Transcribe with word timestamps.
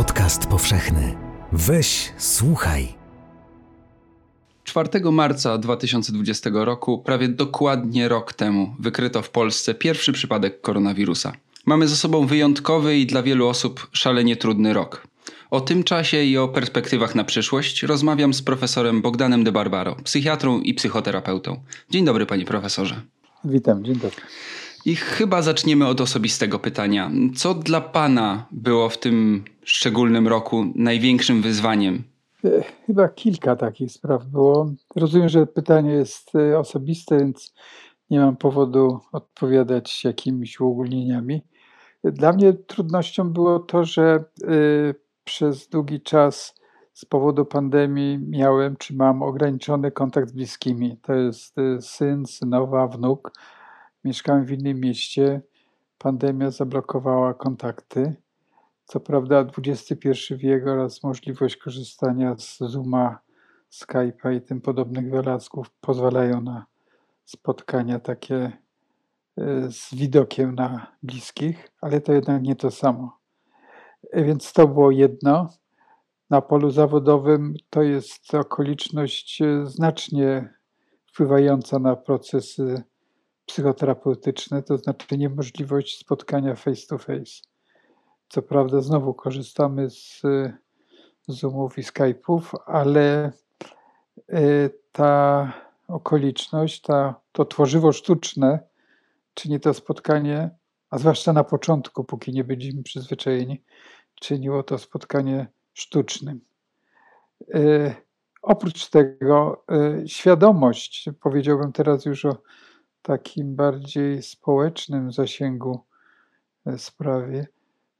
Podcast 0.00 0.46
powszechny. 0.46 1.16
Weź, 1.52 2.12
słuchaj. 2.18 2.88
4 4.64 4.88
marca 5.12 5.58
2020 5.58 6.50
roku, 6.52 6.98
prawie 6.98 7.28
dokładnie 7.28 8.08
rok 8.08 8.32
temu, 8.32 8.74
wykryto 8.78 9.22
w 9.22 9.30
Polsce 9.30 9.74
pierwszy 9.74 10.12
przypadek 10.12 10.60
koronawirusa. 10.60 11.32
Mamy 11.66 11.88
za 11.88 11.96
sobą 11.96 12.26
wyjątkowy 12.26 12.98
i 12.98 13.06
dla 13.06 13.22
wielu 13.22 13.48
osób 13.48 13.88
szalenie 13.92 14.36
trudny 14.36 14.72
rok. 14.72 15.06
O 15.50 15.60
tym 15.60 15.84
czasie 15.84 16.22
i 16.22 16.38
o 16.38 16.48
perspektywach 16.48 17.14
na 17.14 17.24
przyszłość 17.24 17.82
rozmawiam 17.82 18.34
z 18.34 18.42
profesorem 18.42 19.02
Bogdanem 19.02 19.44
de 19.44 19.52
Barbaro, 19.52 19.96
psychiatrą 20.04 20.60
i 20.60 20.74
psychoterapeutą. 20.74 21.62
Dzień 21.90 22.04
dobry, 22.04 22.26
panie 22.26 22.44
profesorze. 22.44 23.00
Witam, 23.44 23.84
dzień 23.84 23.94
dobry. 23.94 24.22
I 24.84 24.96
chyba 24.96 25.42
zaczniemy 25.42 25.86
od 25.86 26.00
osobistego 26.00 26.58
pytania. 26.58 27.10
Co 27.36 27.54
dla 27.54 27.80
Pana 27.80 28.46
było 28.50 28.88
w 28.88 28.98
tym 28.98 29.44
szczególnym 29.64 30.28
roku 30.28 30.64
największym 30.74 31.42
wyzwaniem? 31.42 32.02
E, 32.44 32.62
chyba 32.86 33.08
kilka 33.08 33.56
takich 33.56 33.92
spraw 33.92 34.26
było. 34.26 34.72
Rozumiem, 34.96 35.28
że 35.28 35.46
pytanie 35.46 35.92
jest 35.92 36.34
e, 36.34 36.58
osobiste, 36.58 37.18
więc 37.18 37.54
nie 38.10 38.20
mam 38.20 38.36
powodu 38.36 39.00
odpowiadać 39.12 40.04
jakimiś 40.04 40.60
uogólnieniami. 40.60 41.42
Dla 42.04 42.32
mnie 42.32 42.52
trudnością 42.52 43.30
było 43.30 43.58
to, 43.58 43.84
że 43.84 44.02
e, 44.02 44.24
przez 45.24 45.68
długi 45.68 46.00
czas 46.00 46.54
z 46.92 47.04
powodu 47.04 47.44
pandemii 47.44 48.18
miałem 48.18 48.76
czy 48.76 48.94
mam 48.94 49.22
ograniczony 49.22 49.90
kontakt 49.90 50.28
z 50.28 50.32
bliskimi. 50.32 50.96
To 51.02 51.14
jest 51.14 51.56
syn, 51.80 52.26
synowa, 52.26 52.88
wnuk 52.88 53.32
Mieszkałem 54.04 54.44
w 54.44 54.52
innym 54.52 54.80
mieście. 54.80 55.40
Pandemia 55.98 56.50
zablokowała 56.50 57.34
kontakty. 57.34 58.14
Co 58.84 59.00
prawda 59.00 59.46
XXI 59.58 60.34
wiek 60.36 60.66
oraz 60.66 61.02
możliwość 61.02 61.56
korzystania 61.56 62.36
z 62.38 62.58
Zooma, 62.58 63.18
Skype'a 63.72 64.36
i 64.36 64.40
tym 64.40 64.60
podobnych 64.60 65.10
wynalazków 65.10 65.70
pozwalają 65.70 66.40
na 66.40 66.66
spotkania 67.24 67.98
takie 67.98 68.52
e, 69.38 69.70
z 69.72 69.94
widokiem 69.94 70.54
na 70.54 70.86
bliskich, 71.02 71.70
ale 71.80 72.00
to 72.00 72.12
jednak 72.12 72.42
nie 72.42 72.56
to 72.56 72.70
samo. 72.70 73.18
E, 74.12 74.24
więc 74.24 74.52
to 74.52 74.68
było 74.68 74.90
jedno. 74.90 75.50
Na 76.30 76.40
polu 76.40 76.70
zawodowym 76.70 77.54
to 77.70 77.82
jest 77.82 78.34
okoliczność 78.34 79.42
e, 79.42 79.66
znacznie 79.66 80.54
wpływająca 81.06 81.78
na 81.78 81.96
procesy 81.96 82.82
psychoterapeutyczne, 83.50 84.62
to 84.62 84.78
znaczy 84.78 85.18
niemożliwość 85.18 85.98
spotkania 85.98 86.54
face 86.54 86.86
to 86.86 86.98
face. 86.98 87.42
Co 88.28 88.42
prawda, 88.42 88.80
znowu 88.80 89.14
korzystamy 89.14 89.90
z 89.90 90.22
Zoomów 91.28 91.78
i 91.78 91.82
Skype'ów, 91.82 92.40
ale 92.66 93.32
y, 94.18 94.70
ta 94.92 95.52
okoliczność, 95.88 96.80
ta, 96.80 97.14
to 97.32 97.44
tworzywo 97.44 97.92
sztuczne, 97.92 98.58
czyni 99.34 99.60
to 99.60 99.74
spotkanie, 99.74 100.50
a 100.90 100.98
zwłaszcza 100.98 101.32
na 101.32 101.44
początku, 101.44 102.04
póki 102.04 102.32
nie 102.32 102.44
będziemy 102.44 102.82
przyzwyczajeni, 102.82 103.62
czyniło 104.14 104.62
to 104.62 104.78
spotkanie 104.78 105.46
sztucznym. 105.74 106.40
Y, 107.54 107.94
oprócz 108.42 108.90
tego 108.90 109.64
świadomość, 110.06 111.08
powiedziałbym 111.20 111.72
teraz 111.72 112.04
już 112.04 112.24
o 112.24 112.36
takim 113.02 113.56
bardziej 113.56 114.22
społecznym 114.22 115.12
zasięgu 115.12 115.80
e, 116.66 116.78
sprawie, 116.78 117.46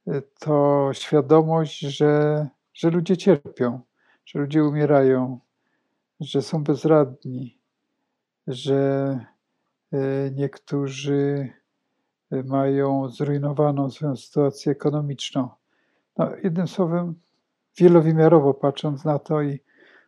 e, 0.07 0.21
to 0.21 0.89
świadomość, 0.93 1.79
że, 1.79 2.47
że 2.73 2.89
ludzie 2.89 3.17
cierpią, 3.17 3.81
że 4.25 4.39
ludzie 4.39 4.63
umierają, 4.63 5.39
że 6.19 6.41
są 6.41 6.63
bezradni, 6.63 7.57
że 8.47 9.19
e, 9.93 9.97
niektórzy 10.31 11.49
mają 12.45 13.09
zrujnowaną 13.09 13.89
swoją 13.89 14.15
sytuację 14.15 14.71
ekonomiczną. 14.71 15.49
No, 16.17 16.31
jednym 16.43 16.67
słowem, 16.67 17.15
wielowymiarowo 17.77 18.53
patrząc 18.53 19.05
na 19.05 19.19
to 19.19 19.41
i 19.41 19.59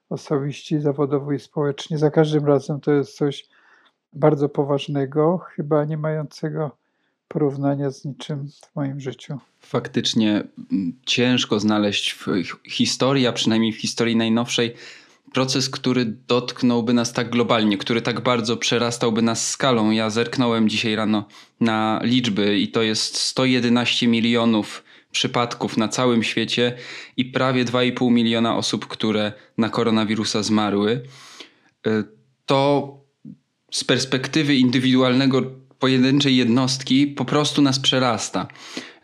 osobiście, 0.09 0.81
zawodowo 0.81 1.31
i 1.31 1.39
społecznie, 1.39 1.97
za 1.97 2.11
każdym 2.11 2.45
razem 2.45 2.81
to 2.81 2.91
jest 2.91 3.17
coś 3.17 3.49
bardzo 4.15 4.49
poważnego, 4.49 5.37
chyba 5.37 5.85
nie 5.85 5.97
mającego 5.97 6.71
porównania 7.27 7.91
z 7.91 8.05
niczym 8.05 8.47
w 8.49 8.75
moim 8.75 8.99
życiu. 8.99 9.39
Faktycznie 9.59 10.43
mm, 10.71 10.93
ciężko 11.05 11.59
znaleźć 11.59 12.13
w 12.13 12.27
historii, 12.69 13.27
a 13.27 13.33
przynajmniej 13.33 13.73
w 13.73 13.81
historii 13.81 14.15
najnowszej, 14.15 14.75
proces, 15.33 15.69
który 15.69 16.05
dotknąłby 16.05 16.93
nas 16.93 17.13
tak 17.13 17.29
globalnie, 17.29 17.77
który 17.77 18.01
tak 18.01 18.21
bardzo 18.21 18.57
przerastałby 18.57 19.21
nas 19.21 19.49
skalą. 19.49 19.91
Ja 19.91 20.09
zerknąłem 20.09 20.69
dzisiaj 20.69 20.95
rano 20.95 21.27
na 21.59 21.99
liczby 22.03 22.59
i 22.59 22.67
to 22.67 22.81
jest 22.81 23.17
111 23.17 24.07
milionów 24.07 24.83
przypadków 25.11 25.77
na 25.77 25.87
całym 25.87 26.23
świecie 26.23 26.77
i 27.17 27.25
prawie 27.25 27.65
2,5 27.65 28.11
miliona 28.11 28.57
osób, 28.57 28.87
które 28.87 29.33
na 29.57 29.69
koronawirusa 29.69 30.43
zmarły. 30.43 31.01
Y, 31.87 32.03
to 32.45 33.02
z 33.73 33.83
perspektywy 33.83 34.55
indywidualnego 34.55 35.41
pojedynczej 35.79 36.35
jednostki 36.35 37.07
po 37.07 37.25
prostu 37.25 37.61
nas 37.61 37.79
przerasta. 37.79 38.47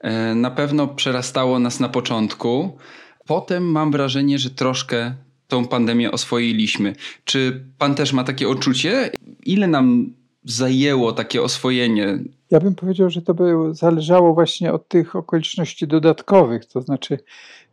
E, 0.02 0.36
na 0.36 0.52
pewno 0.52 0.88
przerastało 0.88 1.60
nas 1.60 1.80
na 1.80 1.90
początku. 1.90 2.78
Potem 3.26 3.64
mam 3.64 3.92
wrażenie, 3.92 4.40
że 4.40 4.50
troszkę 4.50 5.14
tą 5.48 5.68
pandemię 5.68 6.12
oswoiliśmy. 6.12 6.96
Czy 7.24 7.66
pan 7.78 7.96
też 7.96 8.14
ma 8.14 8.24
takie 8.24 8.50
odczucie? 8.50 9.12
Ile 9.46 9.68
nam 9.68 10.14
zajęło 10.44 11.12
takie 11.12 11.42
oswojenie? 11.42 12.20
Ja 12.52 12.60
bym 12.60 12.76
powiedział, 12.76 13.10
że 13.10 13.22
to 13.22 13.34
by 13.34 13.54
zależało 13.72 14.34
właśnie 14.34 14.74
od 14.74 14.88
tych 14.88 15.16
okoliczności 15.16 15.88
dodatkowych. 15.88 16.66
To 16.66 16.82
znaczy, 16.82 17.20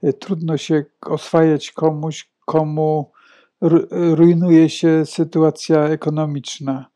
e, 0.03 0.13
trudno 0.13 0.57
się 0.57 0.85
oswajać 1.01 1.71
komuś, 1.73 2.29
komu 2.45 3.11
rujnuje 3.91 4.69
się 4.69 5.07
sytuacja 5.07 5.85
ekonomiczna, 5.85 6.87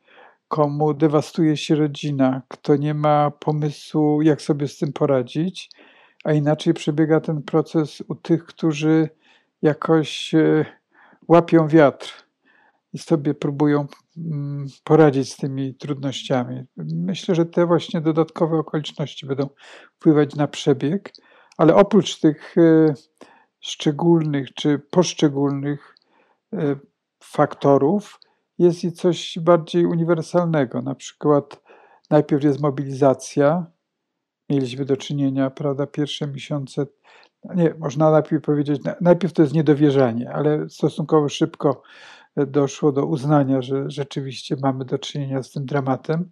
komu 0.49 0.95
dewastuje 0.95 1.57
się 1.57 1.75
rodzina, 1.75 2.43
kto 2.49 2.77
nie 2.77 2.95
ma 2.95 3.31
pomysłu, 3.31 4.23
jak 4.23 4.43
sobie 4.43 4.69
z 4.69 4.79
tym 4.79 4.93
poradzić, 4.93 5.71
a 6.25 6.33
inaczej 6.33 6.75
przebiega 6.75 7.21
ten 7.21 7.43
proces 7.43 8.03
u 8.09 8.15
tych, 8.15 8.47
którzy 8.47 9.09
jakoś 9.63 10.35
e, 10.35 10.65
łapią 11.29 11.69
wiatr 11.69 12.27
i 12.93 12.99
sobie 12.99 13.35
próbują 13.35 13.87
mm, 14.17 14.67
poradzić 14.85 15.33
z 15.33 15.37
tymi 15.37 15.75
trudnościami. 15.75 16.63
Myślę, 16.77 17.35
że 17.35 17.47
te 17.47 17.67
właśnie 17.67 18.01
dodatkowe 18.01 18.59
okoliczności 18.59 19.27
będą 19.27 19.49
wpływać 19.97 20.37
na 20.37 20.49
przebieg, 20.49 21.13
ale 21.57 21.75
oprócz 21.75 22.21
tych 22.21 22.59
e, 22.59 22.95
szczególnych 23.61 24.55
czy 24.55 24.79
poszczególnych 24.79 25.90
faktorów 27.23 28.21
jest 28.59 28.85
i 28.85 28.93
coś 28.93 29.39
bardziej 29.39 29.87
uniwersalnego. 29.87 30.83
Na 30.83 30.95
przykład 30.95 31.63
najpierw 32.11 32.45
jest 32.45 32.61
mobilizacja. 32.61 33.67
Mieliśmy 34.49 34.85
do 34.85 34.97
czynienia, 34.97 35.51
prawda, 35.51 35.87
pierwsze 35.87 36.27
miesiące, 36.27 36.87
nie, 37.55 37.75
można 37.79 38.11
najpierw 38.11 38.45
powiedzieć, 38.45 38.83
najpierw 39.01 39.33
to 39.33 39.43
jest 39.43 39.55
niedowierzanie, 39.55 40.31
ale 40.33 40.69
stosunkowo 40.69 41.29
szybko 41.29 41.83
doszło 42.37 42.93
do 42.93 43.07
uznania, 43.07 43.63
że 43.63 43.91
rzeczywiście 43.91 44.57
mamy 44.63 44.85
do 44.85 44.99
czynienia 44.99 45.43
z 45.43 45.51
tym 45.51 45.67
dramatem 45.67 46.31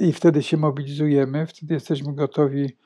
i 0.00 0.12
wtedy 0.12 0.42
się 0.42 0.56
mobilizujemy, 0.56 1.46
wtedy 1.46 1.74
jesteśmy 1.74 2.14
gotowi 2.14 2.76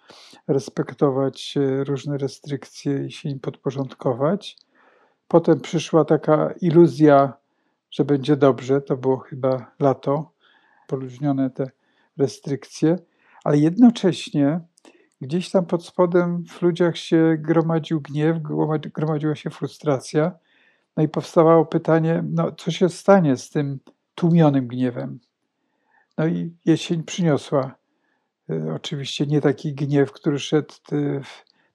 respektować 0.49 1.55
różne 1.87 2.19
restrykcje 2.19 3.06
i 3.06 3.12
się 3.12 3.29
im 3.29 3.41
podporządkować. 3.41 4.56
Potem 5.29 5.61
przyszła 5.61 6.05
taka 6.05 6.55
iluzja, 6.61 7.32
że 7.91 8.05
będzie 8.05 8.37
dobrze. 8.37 8.81
To 8.81 8.97
było 8.97 9.17
chyba 9.17 9.73
lato, 9.81 10.31
poluźnione 10.87 11.50
te 11.50 11.71
restrykcje, 12.17 12.99
ale 13.44 13.59
jednocześnie 13.59 14.61
gdzieś 15.21 15.50
tam 15.50 15.67
pod 15.67 15.87
spodem 15.87 16.44
w 16.44 16.62
ludziach 16.62 16.97
się 16.97 17.37
gromadził 17.38 18.00
gniew, 18.00 18.38
gromadziła 18.94 19.35
się 19.35 19.50
frustracja. 19.50 20.32
No 20.97 21.03
i 21.03 21.09
powstawało 21.09 21.67
pytanie, 21.67 22.25
no 22.31 22.53
co 22.53 22.70
się 22.70 22.88
stanie 22.88 23.37
z 23.37 23.50
tym 23.50 23.81
tłumionym 24.15 24.67
gniewem? 24.67 25.20
No 26.19 26.27
i 26.27 26.56
jesień 26.65 27.03
przyniosła 27.03 27.75
y, 28.50 28.73
oczywiście 28.75 29.27
nie 29.27 29.41
taki 29.41 29.75
gniew, 29.75 30.12
który 30.12 30.38
szedł 30.38 30.75
y, 30.93 31.20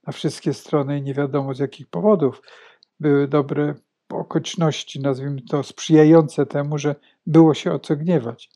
na 0.07 0.13
wszystkie 0.13 0.53
strony 0.53 0.97
i 0.97 1.01
nie 1.01 1.13
wiadomo 1.13 1.53
z 1.53 1.59
jakich 1.59 1.87
powodów. 1.87 2.41
Były 2.99 3.27
dobre 3.27 3.73
okoliczności, 4.09 5.01
nazwijmy 5.01 5.41
to, 5.41 5.63
sprzyjające 5.63 6.45
temu, 6.45 6.77
że 6.77 6.95
było 7.27 7.53
się 7.53 7.71
o 7.71 7.79
co 7.79 7.95
gniewać. 7.95 8.49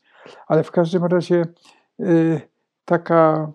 Ale 0.46 0.64
w 0.64 0.70
każdym 0.70 1.04
razie 1.04 1.44
y, 2.00 2.40
taka, 2.84 3.52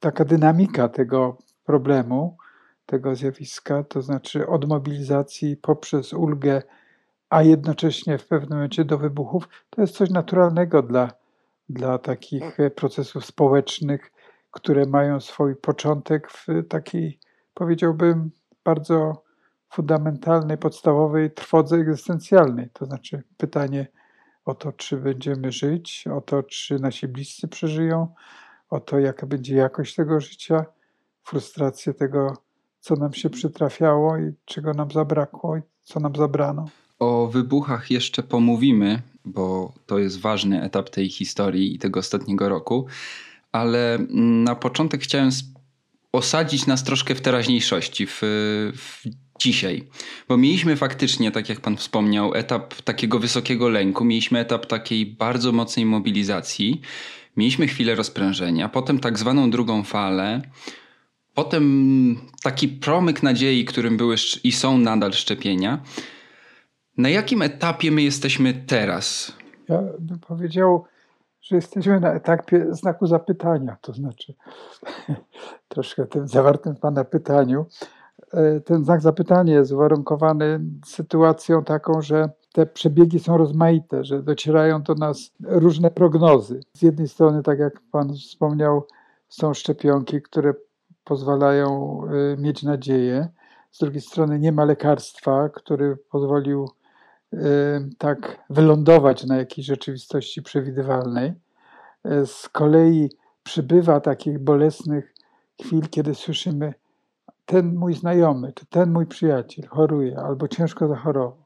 taka 0.00 0.24
dynamika 0.24 0.88
tego 0.88 1.38
problemu, 1.64 2.36
tego 2.86 3.14
zjawiska, 3.14 3.84
to 3.84 4.02
znaczy 4.02 4.46
od 4.46 4.68
mobilizacji 4.68 5.56
poprzez 5.56 6.12
ulgę 6.12 6.62
a 7.32 7.42
jednocześnie 7.42 8.18
w 8.18 8.26
pewnym 8.26 8.50
momencie 8.50 8.84
do 8.84 8.98
wybuchów, 8.98 9.48
to 9.70 9.80
jest 9.80 9.94
coś 9.94 10.10
naturalnego 10.10 10.82
dla, 10.82 11.12
dla 11.68 11.98
takich 11.98 12.60
e, 12.60 12.70
procesów 12.70 13.26
społecznych, 13.26 14.12
które 14.50 14.86
mają 14.86 15.20
swój 15.20 15.56
początek 15.56 16.30
w 16.30 16.46
takiej, 16.68 17.18
powiedziałbym, 17.54 18.30
bardzo 18.64 19.22
fundamentalnej, 19.72 20.58
podstawowej 20.58 21.30
trwodze 21.30 21.76
egzystencjalnej. 21.76 22.68
To 22.72 22.86
znaczy 22.86 23.22
pytanie 23.36 23.86
o 24.44 24.54
to, 24.54 24.72
czy 24.72 24.96
będziemy 24.96 25.52
żyć, 25.52 26.04
o 26.16 26.20
to, 26.20 26.42
czy 26.42 26.78
nasi 26.78 27.08
bliscy 27.08 27.48
przeżyją, 27.48 28.14
o 28.70 28.80
to, 28.80 28.98
jaka 28.98 29.26
będzie 29.26 29.56
jakość 29.56 29.94
tego 29.94 30.20
życia, 30.20 30.64
frustrację 31.22 31.94
tego, 31.94 32.36
co 32.80 32.96
nam 32.96 33.12
się 33.12 33.30
przytrafiało 33.30 34.18
i 34.18 34.32
czego 34.44 34.74
nam 34.74 34.90
zabrakło 34.90 35.56
i 35.56 35.60
co 35.82 36.00
nam 36.00 36.16
zabrano. 36.16 36.68
O 36.98 37.26
wybuchach 37.26 37.90
jeszcze 37.90 38.22
pomówimy, 38.22 39.02
bo 39.24 39.72
to 39.86 39.98
jest 39.98 40.20
ważny 40.20 40.62
etap 40.62 40.90
tej 40.90 41.08
historii 41.08 41.74
i 41.74 41.78
tego 41.78 42.00
ostatniego 42.00 42.48
roku, 42.48 42.86
ale 43.52 43.98
na 44.44 44.54
początek 44.54 45.00
chciałem 45.00 45.30
osadzić 46.12 46.66
nas 46.66 46.84
troszkę 46.84 47.14
w 47.14 47.20
teraźniejszości, 47.20 48.06
w, 48.06 48.18
w 48.76 49.02
dzisiaj. 49.38 49.88
Bo 50.28 50.36
mieliśmy 50.36 50.76
faktycznie, 50.76 51.30
tak 51.30 51.48
jak 51.48 51.60
Pan 51.60 51.76
wspomniał, 51.76 52.34
etap 52.34 52.74
takiego 52.82 53.18
wysokiego 53.18 53.68
lęku, 53.68 54.04
mieliśmy 54.04 54.38
etap 54.38 54.66
takiej 54.66 55.06
bardzo 55.06 55.52
mocnej 55.52 55.86
mobilizacji, 55.86 56.80
mieliśmy 57.36 57.66
chwilę 57.66 57.94
rozprężenia, 57.94 58.68
potem 58.68 58.98
tak 58.98 59.18
zwaną 59.18 59.50
drugą 59.50 59.84
falę, 59.84 60.42
potem 61.34 62.16
taki 62.42 62.68
promyk 62.68 63.22
nadziei, 63.22 63.64
którym 63.64 63.96
były 63.96 64.16
i 64.44 64.52
są 64.52 64.78
nadal 64.78 65.12
szczepienia. 65.12 65.82
Na 66.98 67.08
jakim 67.08 67.42
etapie 67.42 67.90
my 67.90 68.02
jesteśmy 68.02 68.54
teraz? 68.54 69.36
Ja 69.68 69.82
bym 69.98 70.18
powiedział, 70.18 70.84
że 71.42 71.56
jesteśmy 71.56 72.00
na 72.00 72.12
etapie 72.12 72.66
znaku 72.70 73.06
zapytania, 73.06 73.76
to 73.80 73.92
znaczy 73.92 74.34
troszkę 75.68 76.06
tym 76.06 76.28
zawartym 76.28 76.74
w 76.76 76.80
Pana 76.80 77.04
pytaniu. 77.04 77.66
E, 78.32 78.60
ten 78.60 78.84
znak 78.84 79.00
zapytania 79.00 79.54
jest 79.54 79.72
uwarunkowany 79.72 80.60
sytuacją 80.84 81.64
taką, 81.64 82.02
że 82.02 82.30
te 82.52 82.66
przebiegi 82.66 83.18
są 83.18 83.36
rozmaite, 83.36 84.04
że 84.04 84.22
docierają 84.22 84.82
do 84.82 84.94
nas 84.94 85.30
różne 85.40 85.90
prognozy. 85.90 86.60
Z 86.72 86.82
jednej 86.82 87.08
strony, 87.08 87.42
tak 87.42 87.58
jak 87.58 87.80
Pan 87.92 88.14
wspomniał, 88.14 88.86
są 89.28 89.54
szczepionki, 89.54 90.22
które 90.22 90.54
pozwalają 91.04 92.00
e, 92.04 92.36
mieć 92.36 92.62
nadzieję. 92.62 93.28
Z 93.70 93.78
drugiej 93.78 94.00
strony 94.00 94.38
nie 94.38 94.52
ma 94.52 94.64
lekarstwa, 94.64 95.48
który 95.48 95.96
pozwolił 95.96 96.68
tak 97.98 98.44
wylądować 98.50 99.24
na 99.24 99.36
jakiejś 99.36 99.66
rzeczywistości 99.66 100.42
przewidywalnej. 100.42 101.32
E, 102.04 102.26
z 102.26 102.48
kolei 102.48 103.10
przybywa 103.42 104.00
takich 104.00 104.38
bolesnych 104.38 105.14
chwil, 105.62 105.88
kiedy 105.88 106.14
słyszymy, 106.14 106.74
ten 107.46 107.74
mój 107.74 107.94
znajomy, 107.94 108.52
czy 108.52 108.66
ten 108.66 108.92
mój 108.92 109.06
przyjaciel 109.06 109.68
choruje 109.68 110.18
albo 110.18 110.48
ciężko 110.48 110.88
zachorował. 110.88 111.42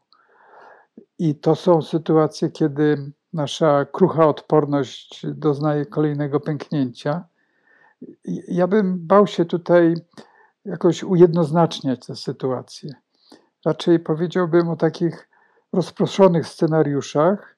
I 1.19 1.35
to 1.35 1.55
są 1.55 1.83
sytuacje, 1.83 2.51
kiedy 2.51 3.13
nasza 3.33 3.85
krucha 3.85 4.27
odporność 4.27 5.27
doznaje 5.27 5.87
kolejnego 5.87 6.41
pęknięcia. 6.41 7.25
Ja 8.49 8.67
bym 8.67 9.07
bał 9.07 9.27
się 9.27 9.45
tutaj 9.45 9.95
jakoś 10.65 11.03
ujednoznaczniać 11.03 12.07
tę 12.07 12.17
sytuację. 12.17 12.91
Raczej 13.65 14.01
powiedziałbym 14.01 14.69
o 14.69 14.77
takich 14.77 15.29
rozproszonych 15.77 16.47
scenariuszach. 16.47 17.57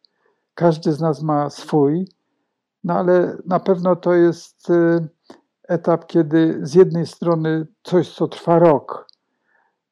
Każdy 0.55 0.93
z 0.93 1.00
nas 1.00 1.23
ma 1.23 1.50
swój, 1.50 2.09
no 2.85 2.94
ale 2.94 3.37
na 3.47 3.61
pewno 3.61 3.97
to 3.97 4.15
jest 4.15 4.70
y, 4.70 5.09
etap, 5.69 6.06
kiedy 6.06 6.59
z 6.62 6.75
jednej 6.75 7.06
strony 7.06 7.67
coś, 7.82 8.15
co 8.15 8.29
trwa 8.29 8.59
rok, 8.59 9.09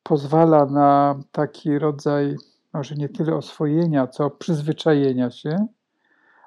pozwala 0.03 0.67
na 0.67 1.21
taki 1.33 1.79
rodzaj, 1.79 2.37
może 2.73 2.95
nie 2.95 3.09
tyle 3.09 3.37
oswojenia, 3.37 4.07
co 4.07 4.31
przyzwyczajenia 4.31 5.31
się, 5.31 5.67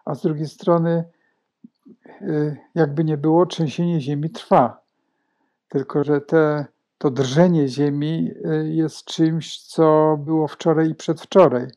a 0.05 0.15
z 0.15 0.21
drugiej 0.21 0.47
strony, 0.47 1.03
y, 2.21 2.57
jakby 2.75 3.03
nie 3.03 3.17
było, 3.17 3.45
trzęsienie 3.45 4.01
ziemi 4.01 4.29
trwa. 4.29 4.81
Tylko, 5.69 6.03
że 6.03 6.21
te 6.21 6.65
to 6.99 7.11
drżenie 7.11 7.67
ziemi 7.67 8.31
y, 8.45 8.69
jest 8.73 9.05
czymś, 9.05 9.57
co 9.57 10.17
było 10.25 10.47
wczoraj 10.47 10.89
i 10.89 10.95
przedwczoraj. 10.95 11.67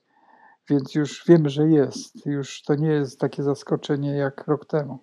Więc 0.70 0.94
już 0.94 1.24
wiemy, 1.28 1.50
że 1.50 1.68
jest. 1.68 2.26
Już 2.26 2.62
to 2.62 2.74
nie 2.74 2.88
jest 2.88 3.20
takie 3.20 3.42
zaskoczenie 3.42 4.10
jak 4.10 4.46
rok 4.46 4.66
temu. 4.66 4.98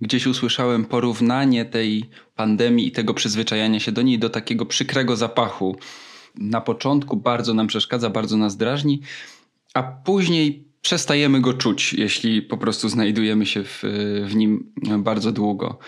Gdzieś 0.00 0.26
usłyszałem 0.26 0.84
porównanie 0.84 1.64
tej 1.64 2.10
pandemii 2.34 2.86
i 2.86 2.92
tego 2.92 3.14
przyzwyczajania 3.14 3.80
się 3.80 3.92
do 3.92 4.02
niej 4.02 4.18
do 4.18 4.30
takiego 4.30 4.66
przykrego 4.66 5.16
zapachu. 5.16 5.76
Na 6.34 6.60
początku 6.60 7.16
bardzo 7.16 7.54
nam 7.54 7.66
przeszkadza, 7.66 8.10
bardzo 8.10 8.36
nas 8.36 8.56
drażni, 8.56 9.02
a 9.74 9.82
później 9.82 10.68
przestajemy 10.80 11.40
go 11.40 11.52
czuć, 11.52 11.92
jeśli 11.94 12.42
po 12.42 12.56
prostu 12.56 12.88
znajdujemy 12.88 13.46
się 13.46 13.64
w, 13.64 13.82
w 14.26 14.34
nim 14.36 14.72
bardzo 14.98 15.32
długo. 15.32 15.78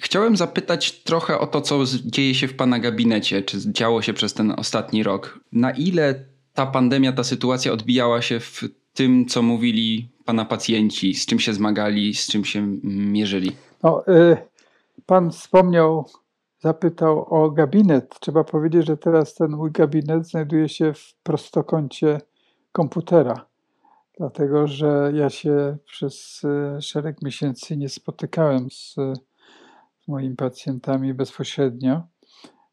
Chciałem 0.00 0.36
zapytać 0.36 1.02
trochę 1.02 1.38
o 1.38 1.46
to, 1.46 1.60
co 1.60 1.84
dzieje 2.04 2.34
się 2.34 2.48
w 2.48 2.56
Pana 2.56 2.78
gabinecie, 2.78 3.42
czy 3.42 3.72
działo 3.72 4.02
się 4.02 4.12
przez 4.12 4.34
ten 4.34 4.54
ostatni 4.56 5.02
rok. 5.02 5.40
Na 5.52 5.70
ile 5.70 6.24
ta 6.54 6.66
pandemia, 6.66 7.12
ta 7.12 7.24
sytuacja 7.24 7.72
odbijała 7.72 8.22
się 8.22 8.40
w 8.40 8.64
tym, 8.94 9.26
co 9.26 9.42
mówili 9.42 10.08
Pana 10.24 10.44
pacjenci, 10.44 11.14
z 11.14 11.26
czym 11.26 11.40
się 11.40 11.54
zmagali, 11.54 12.14
z 12.14 12.26
czym 12.26 12.44
się 12.44 12.66
mierzyli? 12.84 13.52
No, 13.82 14.08
y, 14.08 14.36
pan 15.06 15.30
wspomniał, 15.30 16.08
zapytał 16.60 17.24
o 17.34 17.50
gabinet. 17.50 18.20
Trzeba 18.20 18.44
powiedzieć, 18.44 18.86
że 18.86 18.96
teraz 18.96 19.34
ten 19.34 19.50
mój 19.50 19.70
gabinet 19.70 20.26
znajduje 20.26 20.68
się 20.68 20.92
w 20.94 21.14
prostokącie 21.22 22.20
komputera 22.72 23.46
dlatego 24.18 24.66
że 24.66 25.12
ja 25.14 25.30
się 25.30 25.76
przez 25.86 26.44
y, 26.78 26.82
szereg 26.82 27.22
miesięcy 27.22 27.76
nie 27.76 27.88
spotykałem 27.88 28.70
z 28.70 28.94
z 28.96 29.33
moimi 30.08 30.36
pacjentami 30.36 31.14
bezpośrednio, 31.14 32.02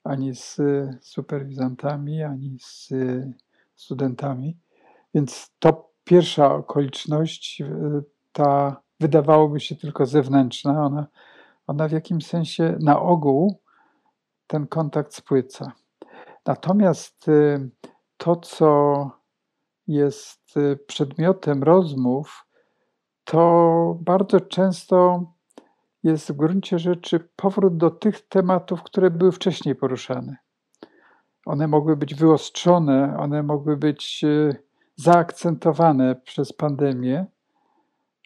ani 0.03 0.35
z 0.35 0.57
superwizantami, 1.01 2.23
ani 2.23 2.57
z 2.59 2.89
studentami. 3.75 4.57
Więc 5.13 5.51
to 5.59 5.91
pierwsza 6.03 6.55
okoliczność, 6.55 7.63
ta 8.31 8.81
wydawałoby 8.99 9.59
się 9.59 9.75
tylko 9.75 10.05
zewnętrzna, 10.05 10.85
ona, 10.85 11.07
ona 11.67 11.87
w 11.87 11.91
jakimś 11.91 12.27
sensie 12.27 12.77
na 12.79 13.01
ogół 13.01 13.61
ten 14.47 14.67
kontakt 14.67 15.13
spłyca. 15.13 15.71
Natomiast 16.45 17.27
y, 17.27 17.69
to, 18.17 18.35
co 18.35 19.11
jest 19.87 20.57
y, 20.57 20.77
przedmiotem 20.87 21.63
rozmów, 21.63 22.47
to 23.23 23.97
bardzo 24.01 24.39
często 24.39 25.25
jest 26.03 26.31
w 26.31 26.35
gruncie 26.35 26.79
rzeczy 26.79 27.19
powrót 27.35 27.77
do 27.77 27.89
tych 27.89 28.21
tematów, 28.21 28.83
które 28.83 29.11
były 29.11 29.31
wcześniej 29.31 29.75
poruszane. 29.75 30.37
One 31.45 31.67
mogły 31.67 31.97
być 31.97 32.15
wyostrzone, 32.15 33.17
one 33.19 33.43
mogły 33.43 33.77
być 33.77 34.23
e, 34.23 34.55
zaakcentowane 34.95 36.15
przez 36.15 36.53
pandemię, 36.53 37.25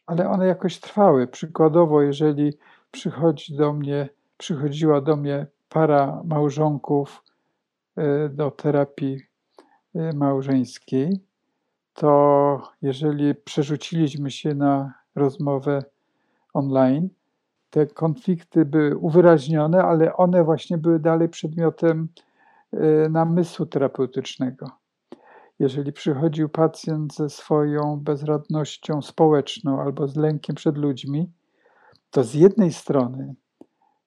ale 0.06 0.30
one 0.30 0.48
jakoś 0.48 0.80
trwały. 0.80 1.28
Przykładowo, 1.28 2.02
jeżeli 2.02 2.54
przychodzi 2.92 3.56
do 3.56 3.74
mnie, 3.74 4.10
przychodziła 4.38 5.02
do 5.02 5.16
mnie 5.16 5.48
para 5.70 6.22
małżonków 6.26 7.24
do 8.30 8.52
terapii 8.52 9.20
małżeńskiej, 10.14 11.20
to 11.94 12.72
jeżeli 12.82 13.36
przerzuciliśmy 13.36 14.32
się 14.32 14.54
na 14.54 14.94
rozmowę 15.16 15.84
online, 16.54 17.10
te 17.76 17.88
konflikty 17.88 18.66
były 18.66 18.98
uwyraźnione, 18.98 19.84
ale 19.84 20.16
one 20.16 20.44
właśnie 20.44 20.78
były 20.78 21.00
dalej 21.00 21.30
przedmiotem 21.30 22.08
namysłu 23.10 23.66
terapeutycznego. 23.66 24.70
Jeżeli 25.60 25.94
przychodził 25.94 26.50
pacjent 26.50 27.16
ze 27.16 27.30
swoją 27.30 28.00
bezradnością 28.02 29.02
społeczną 29.02 29.82
albo 29.82 30.08
z 30.08 30.16
lękiem 30.16 30.56
przed 30.56 30.78
ludźmi, 30.78 31.32
to 32.10 32.24
z 32.24 32.34
jednej 32.34 32.74
strony 32.74 33.36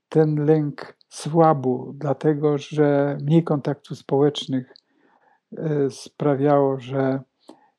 ten 0.08 0.44
lęk 0.44 0.96
słabł, 1.08 1.92
dlatego 1.94 2.58
że 2.58 3.18
mniej 3.22 3.44
kontaktów 3.44 3.98
społecznych 3.98 4.74
e, 5.56 5.90
sprawiało, 5.90 6.80
że 6.80 7.20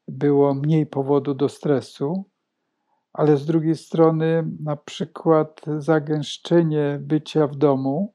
było 0.08 0.54
mniej 0.54 0.86
powodu 0.86 1.34
do 1.34 1.50
stresu, 1.50 2.26
ale 3.14 3.38
z 3.38 3.46
drugiej 3.46 3.76
strony 3.76 4.48
na 4.60 4.76
przykład 4.76 5.62
zagęszczenie 5.78 7.00
bycia 7.02 7.48
w 7.48 7.56
domu 7.56 8.14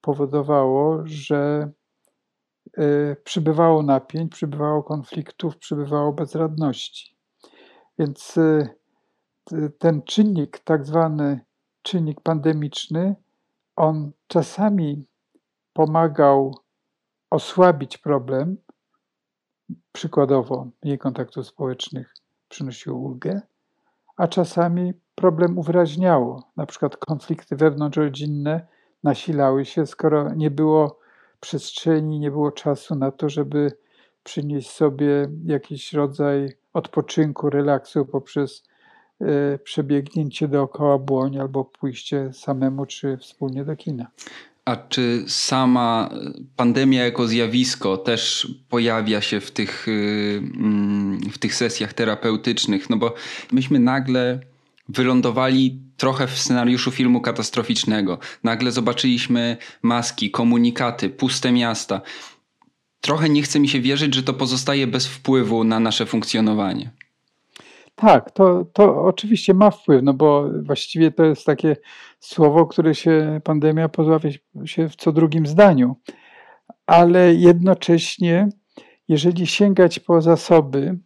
powodowało, 0.00 1.02
że 1.04 1.70
e, 2.76 3.16
przybywało 3.16 3.82
napięć, 3.82 4.32
przybywało 4.32 4.82
konfliktów, 4.82 5.56
przybywało 5.56 6.12
bezradności. 6.12 7.16
Więc 7.98 8.38
e, 8.38 8.68
ten 9.78 10.02
czynnik, 10.02 10.58
tak 10.58 10.86
zwany 10.86 11.40
czynnik 11.82 12.20
pandemiczny, 12.20 13.16
on 13.76 14.12
czasami 14.26 15.04
pomagał 15.72 16.54
osłabić 17.30 17.98
problem, 17.98 18.56
przykładowo 19.92 20.70
mniej 20.82 20.98
kontaktów 20.98 21.46
społecznych 21.46 22.14
przynosił 22.48 23.04
ulgę, 23.04 23.40
a 24.20 24.28
czasami 24.28 24.92
problem 25.14 25.58
uwyraźniało, 25.58 26.42
na 26.56 26.66
przykład 26.66 26.96
konflikty 26.96 27.56
wewnątrzrodzinne 27.56 28.66
nasilały 29.02 29.64
się, 29.64 29.86
skoro 29.86 30.34
nie 30.34 30.50
było 30.50 30.98
przestrzeni, 31.40 32.20
nie 32.20 32.30
było 32.30 32.52
czasu 32.52 32.94
na 32.94 33.10
to, 33.10 33.28
żeby 33.28 33.72
przynieść 34.22 34.70
sobie 34.70 35.28
jakiś 35.44 35.92
rodzaj 35.92 36.48
odpoczynku, 36.72 37.50
relaksu 37.50 38.06
poprzez 38.06 38.62
e, 39.20 39.58
przebiegnięcie 39.58 40.48
dookoła 40.48 40.98
błoń 40.98 41.38
albo 41.38 41.64
pójście 41.64 42.32
samemu 42.32 42.86
czy 42.86 43.16
wspólnie 43.16 43.64
do 43.64 43.76
kina. 43.76 44.06
A 44.70 44.76
czy 44.76 45.24
sama 45.26 46.10
pandemia 46.56 47.04
jako 47.04 47.26
zjawisko 47.26 47.96
też 47.96 48.48
pojawia 48.68 49.20
się 49.20 49.40
w 49.40 49.50
tych, 49.50 49.88
y, 49.88 50.42
mm, 50.56 51.20
w 51.32 51.38
tych 51.38 51.54
sesjach 51.54 51.92
terapeutycznych? 51.92 52.90
No 52.90 52.96
bo 52.96 53.14
myśmy 53.52 53.78
nagle 53.78 54.40
wylądowali 54.88 55.78
trochę 55.96 56.26
w 56.26 56.38
scenariuszu 56.38 56.90
filmu 56.90 57.20
katastroficznego. 57.20 58.18
Nagle 58.44 58.72
zobaczyliśmy 58.72 59.56
maski, 59.82 60.30
komunikaty, 60.30 61.08
puste 61.08 61.52
miasta. 61.52 62.00
Trochę 63.00 63.28
nie 63.28 63.42
chce 63.42 63.60
mi 63.60 63.68
się 63.68 63.80
wierzyć, 63.80 64.14
że 64.14 64.22
to 64.22 64.34
pozostaje 64.34 64.86
bez 64.86 65.06
wpływu 65.06 65.64
na 65.64 65.80
nasze 65.80 66.06
funkcjonowanie. 66.06 66.90
Tak, 67.94 68.30
to, 68.30 68.66
to 68.72 69.04
oczywiście 69.04 69.54
ma 69.54 69.70
wpływ, 69.70 70.02
no 70.02 70.14
bo 70.14 70.50
właściwie 70.62 71.10
to 71.10 71.24
jest 71.24 71.46
takie 71.46 71.76
słowo, 72.20 72.66
które 72.66 72.94
się 72.94 73.40
pandemia 73.44 73.88
pojawia 73.88 74.30
się 74.64 74.88
w 74.88 74.96
co 74.96 75.12
drugim 75.12 75.46
zdaniu. 75.46 75.96
Ale 76.86 77.34
jednocześnie, 77.34 78.48
jeżeli 79.08 79.46
sięgać 79.46 79.98
po 79.98 80.22
zasoby 80.22 80.98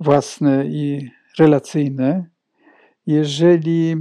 własne 0.00 0.66
i 0.66 1.10
relacyjne, 1.38 2.26
jeżeli 3.06 3.96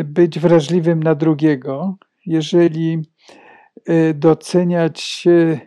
y, 0.00 0.04
być 0.04 0.38
wrażliwym 0.38 1.02
na 1.02 1.14
drugiego, 1.14 1.96
jeżeli 2.26 3.02
y, 3.88 4.14
doceniać 4.14 5.24
y, 5.26 5.60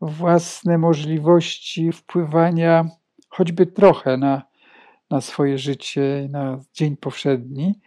własne 0.00 0.78
możliwości 0.78 1.92
wpływania 1.92 2.84
choćby 3.28 3.66
trochę 3.66 4.16
na 4.16 4.52
na 5.12 5.20
swoje 5.20 5.58
życie, 5.58 6.28
na 6.30 6.60
dzień 6.74 6.96
powszedni, 6.96 7.80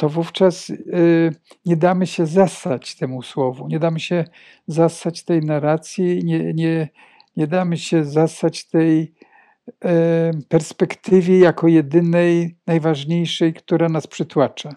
to 0.00 0.08
wówczas 0.08 0.70
y, 0.70 1.34
nie 1.66 1.76
damy 1.76 2.06
się 2.06 2.26
zasać 2.26 2.96
temu 2.96 3.22
słowu, 3.22 3.68
nie 3.68 3.78
damy 3.78 4.00
się 4.00 4.24
zasać 4.66 5.24
tej 5.24 5.40
narracji, 5.40 6.24
nie, 6.24 6.54
nie, 6.54 6.88
nie 7.36 7.46
damy 7.46 7.76
się 7.76 8.04
zasać 8.04 8.68
tej 8.68 9.14
y, 9.68 9.76
perspektywie 10.48 11.38
jako 11.38 11.68
jedynej, 11.68 12.56
najważniejszej, 12.66 13.54
która 13.54 13.88
nas 13.88 14.06
przytłacza. 14.06 14.72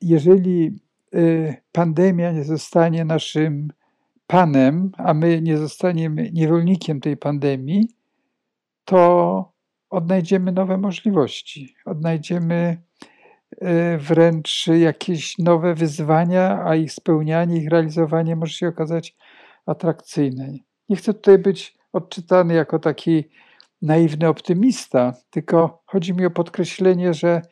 Jeżeli 0.00 0.78
y, 1.14 1.56
pandemia 1.72 2.32
nie 2.32 2.44
zostanie 2.44 3.04
naszym 3.04 3.72
panem, 4.26 4.90
a 4.96 5.14
my 5.14 5.42
nie 5.42 5.56
zostaniemy 5.56 6.30
niewolnikiem 6.32 7.00
tej 7.00 7.16
pandemii, 7.16 7.88
to 8.84 9.52
odnajdziemy 9.90 10.52
nowe 10.52 10.78
możliwości, 10.78 11.74
odnajdziemy 11.84 12.54
e, 12.54 12.87
wręcz 13.98 14.66
jakieś 14.66 15.38
nowe 15.38 15.74
wyzwania, 15.74 16.64
a 16.64 16.76
ich 16.76 16.92
spełnianie, 16.92 17.56
ich 17.56 17.68
realizowanie 17.68 18.36
może 18.36 18.52
się 18.52 18.68
okazać 18.68 19.16
atrakcyjne. 19.66 20.52
Nie 20.88 20.96
chcę 20.96 21.14
tutaj 21.14 21.38
być 21.38 21.78
odczytany 21.92 22.54
jako 22.54 22.78
taki 22.78 23.24
naiwny 23.82 24.28
optymista, 24.28 25.14
tylko 25.30 25.82
chodzi 25.86 26.14
mi 26.14 26.26
o 26.26 26.30
podkreślenie, 26.30 27.14
że 27.14 27.42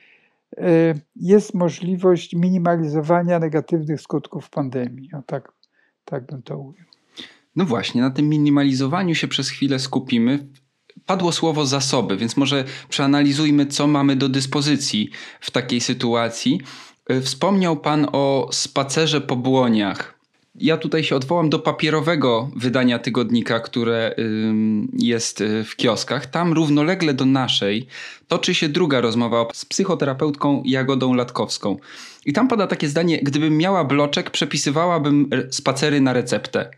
e, 0.56 0.94
jest 1.16 1.54
możliwość 1.54 2.34
minimalizowania 2.34 3.38
negatywnych 3.38 4.00
skutków 4.00 4.50
pandemii. 4.50 5.10
O 5.14 5.22
tak, 5.22 5.52
tak 6.04 6.26
bym 6.26 6.42
to 6.42 6.58
ujął. 6.58 6.86
No 7.56 7.64
właśnie, 7.64 8.02
na 8.02 8.10
tym 8.10 8.28
minimalizowaniu 8.28 9.14
się 9.14 9.28
przez 9.28 9.50
chwilę 9.50 9.78
skupimy 9.78 10.48
padło 11.06 11.32
słowo 11.32 11.66
zasoby, 11.66 12.16
więc 12.16 12.36
może 12.36 12.64
przeanalizujmy, 12.88 13.66
co 13.66 13.86
mamy 13.86 14.16
do 14.16 14.28
dyspozycji 14.28 15.10
w 15.40 15.50
takiej 15.50 15.80
sytuacji. 15.80 16.60
E, 17.08 17.20
wspomniał 17.20 17.76
Pan 17.76 18.06
o 18.12 18.48
spacerze 18.52 19.20
po 19.20 19.36
błoniach. 19.36 20.16
Ja 20.60 20.76
tutaj 20.76 21.04
się 21.04 21.16
odwołam 21.16 21.50
do 21.50 21.58
papierowego 21.58 22.50
wydania 22.56 22.98
tygodnika, 22.98 23.60
które 23.60 24.14
jest 24.98 25.40
e, 25.40 25.64
w 25.64 25.76
kioskach. 25.76 26.26
Tam 26.26 26.52
równolegle 26.52 27.14
do 27.14 27.24
naszej 27.24 27.86
toczy 28.28 28.54
się 28.54 28.68
druga 28.68 29.00
rozmowa 29.00 29.46
z 29.54 29.64
psychoterapeutką 29.64 30.62
Jagodą 30.64 31.14
Latkowską. 31.14 31.76
I 32.26 32.32
tam 32.32 32.48
pada 32.48 32.66
takie 32.66 32.88
zdanie: 32.88 33.18
Gdybym 33.22 33.56
miała 33.56 33.84
bloczek, 33.84 34.30
przepisywałabym 34.30 35.30
spacery 35.50 36.00
na 36.00 36.12
receptę. 36.12 36.70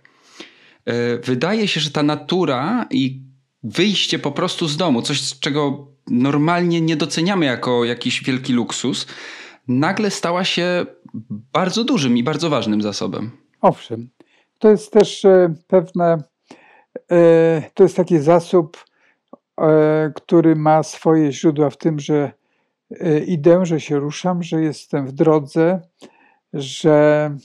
E, 0.85 1.19
wydaje 1.19 1.69
się, 1.69 1.81
że 1.81 1.91
ta 1.91 2.03
natura 2.03 2.87
i 2.91 3.28
wyjście 3.63 4.19
po 4.19 4.33
prostu 4.33 4.69
z 4.69 4.77
domu, 4.77 5.03
coś 5.03 5.39
czego 5.39 5.87
normalnie 6.11 6.81
nie 6.81 6.97
doceniamy 6.97 7.47
jako 7.47 7.85
jakiś 7.85 8.25
wielki 8.25 8.53
luksus, 8.53 9.07
nagle 9.69 10.11
stała 10.11 10.45
się 10.45 10.87
bardzo 11.53 11.85
dużym 11.85 12.17
i 12.17 12.23
bardzo 12.23 12.51
ważnym 12.51 12.83
zasobem. 12.83 13.31
Owszem, 13.61 14.09
to 14.59 14.71
jest 14.71 14.93
też 14.93 15.25
e, 15.25 15.55
pewne, 15.67 16.23
e, 17.11 17.63
to 17.75 17.83
jest 17.83 17.97
taki 17.97 18.19
zasób, 18.19 18.85
e, 19.61 20.13
który 20.15 20.57
ma 20.57 20.83
swoje 20.83 21.33
źródła 21.33 21.71
w 21.71 21.77
tym, 21.77 22.01
że 22.01 22.33
idę, 23.27 23.67
że 23.67 23.81
się 23.81 23.99
ruszam, 23.99 24.43
że 24.43 24.63
jestem 24.63 25.07
w 25.07 25.13
drodze, 25.13 25.81
że 26.53 27.37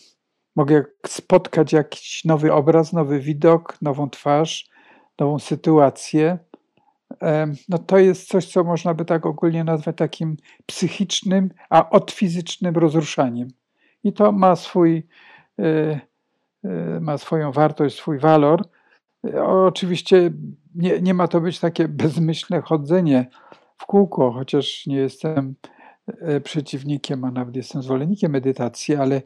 mogę 0.55 0.85
spotkać 1.07 1.73
jakiś 1.73 2.25
nowy 2.25 2.53
obraz, 2.53 2.93
nowy 2.93 3.19
widok, 3.19 3.77
nową 3.81 4.09
twarz, 4.09 4.69
nową 5.19 5.39
sytuację, 5.39 6.37
no 7.69 7.77
to 7.77 7.97
jest 7.97 8.27
coś, 8.27 8.51
co 8.51 8.63
można 8.63 8.93
by 8.93 9.05
tak 9.05 9.25
ogólnie 9.25 9.63
nazwać 9.63 9.97
takim 9.97 10.37
psychicznym, 10.65 11.49
a 11.69 11.89
odfizycznym 11.89 12.75
rozruszaniem. 12.75 13.47
I 14.03 14.13
to 14.13 14.31
ma 14.31 14.55
swój, 14.55 15.07
e, 15.59 15.99
e, 16.63 16.99
ma 16.99 17.17
swoją 17.17 17.51
wartość, 17.51 17.95
swój 17.95 18.19
walor. 18.19 18.63
Oczywiście 19.45 20.31
nie, 20.75 21.01
nie 21.01 21.13
ma 21.13 21.27
to 21.27 21.41
być 21.41 21.59
takie 21.59 21.87
bezmyślne 22.03 22.61
chodzenie 22.61 23.29
w 23.77 23.85
kółko, 23.85 24.31
chociaż 24.31 24.87
nie 24.87 24.95
jestem 24.95 25.55
e, 26.07 26.41
przeciwnikiem, 26.41 27.23
a 27.23 27.31
nawet 27.31 27.55
jestem 27.55 27.81
zwolennikiem 27.81 28.31
medytacji, 28.31 28.95
ale, 28.95 29.21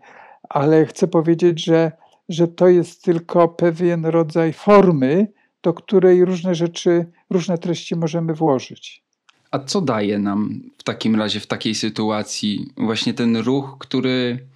ale 0.50 0.86
chcę 0.86 1.08
powiedzieć, 1.08 1.66
że, 1.66 1.92
że 2.30 2.48
to 2.48 2.68
jest 2.68 3.04
tylko 3.04 3.48
pewien 3.48 4.06
rodzaj 4.06 4.54
formy, 4.54 5.28
do 5.68 5.74
której 5.74 6.26
różne 6.26 6.56
rzeczy, 6.56 7.06
różne 7.30 7.58
treści 7.58 7.96
możemy 7.96 8.34
włożyć. 8.34 9.04
A 9.52 9.60
co 9.60 9.82
daje 9.82 10.20
nam 10.20 10.62
w 10.78 10.84
takim 10.84 11.16
razie, 11.16 11.40
w 11.40 11.48
takiej 11.48 11.76
sytuacji, 11.76 12.74
właśnie 12.78 13.14
ten 13.14 13.38
ruch, 13.38 13.76
który 13.80 14.48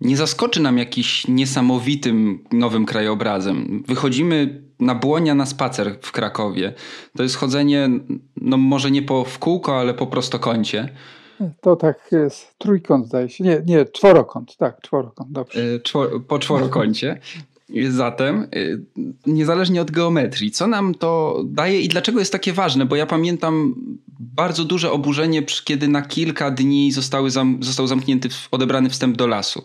nie 0.00 0.16
zaskoczy 0.16 0.62
nam 0.62 0.78
jakiś 0.78 1.28
niesamowitym 1.28 2.44
nowym 2.52 2.86
krajobrazem. 2.86 3.82
Wychodzimy 3.86 4.62
na 4.80 4.94
błonia 4.94 5.34
na 5.34 5.46
spacer 5.46 5.98
w 6.02 6.12
Krakowie. 6.12 6.72
To 7.16 7.22
jest 7.22 7.36
chodzenie, 7.36 7.88
no 8.36 8.56
może 8.56 8.90
nie 8.90 9.02
po 9.02 9.24
w 9.24 9.38
kółko, 9.38 9.80
ale 9.80 9.94
po 9.94 10.06
prostokącie. 10.06 10.88
To 11.60 11.76
tak 11.76 12.08
jest. 12.12 12.58
Trójkąt 12.58 13.06
zdaje 13.06 13.28
się. 13.28 13.44
Nie, 13.44 13.62
nie, 13.66 13.84
czworokąt. 13.84 14.56
Tak, 14.56 14.80
czworokąt. 14.80 15.32
Dobrze. 15.32 15.60
Y, 15.60 15.80
czwor, 15.80 16.26
po 16.26 16.38
czworokącie. 16.38 17.20
Zatem, 17.88 18.48
y, 18.56 18.84
niezależnie 19.26 19.82
od 19.82 19.90
geometrii, 19.90 20.50
co 20.50 20.66
nam 20.66 20.94
to 20.94 21.42
daje 21.44 21.80
i 21.80 21.88
dlaczego 21.88 22.18
jest 22.18 22.32
takie 22.32 22.52
ważne? 22.52 22.86
Bo 22.86 22.96
ja 22.96 23.06
pamiętam 23.06 23.74
bardzo 24.20 24.64
duże 24.64 24.90
oburzenie, 24.90 25.42
kiedy 25.64 25.88
na 25.88 26.02
kilka 26.02 26.50
dni 26.50 26.92
zostały 26.92 27.30
zam, 27.30 27.58
został 27.60 27.86
zamknięty, 27.86 28.28
odebrany 28.50 28.90
wstęp 28.90 29.16
do 29.16 29.26
lasu. 29.26 29.62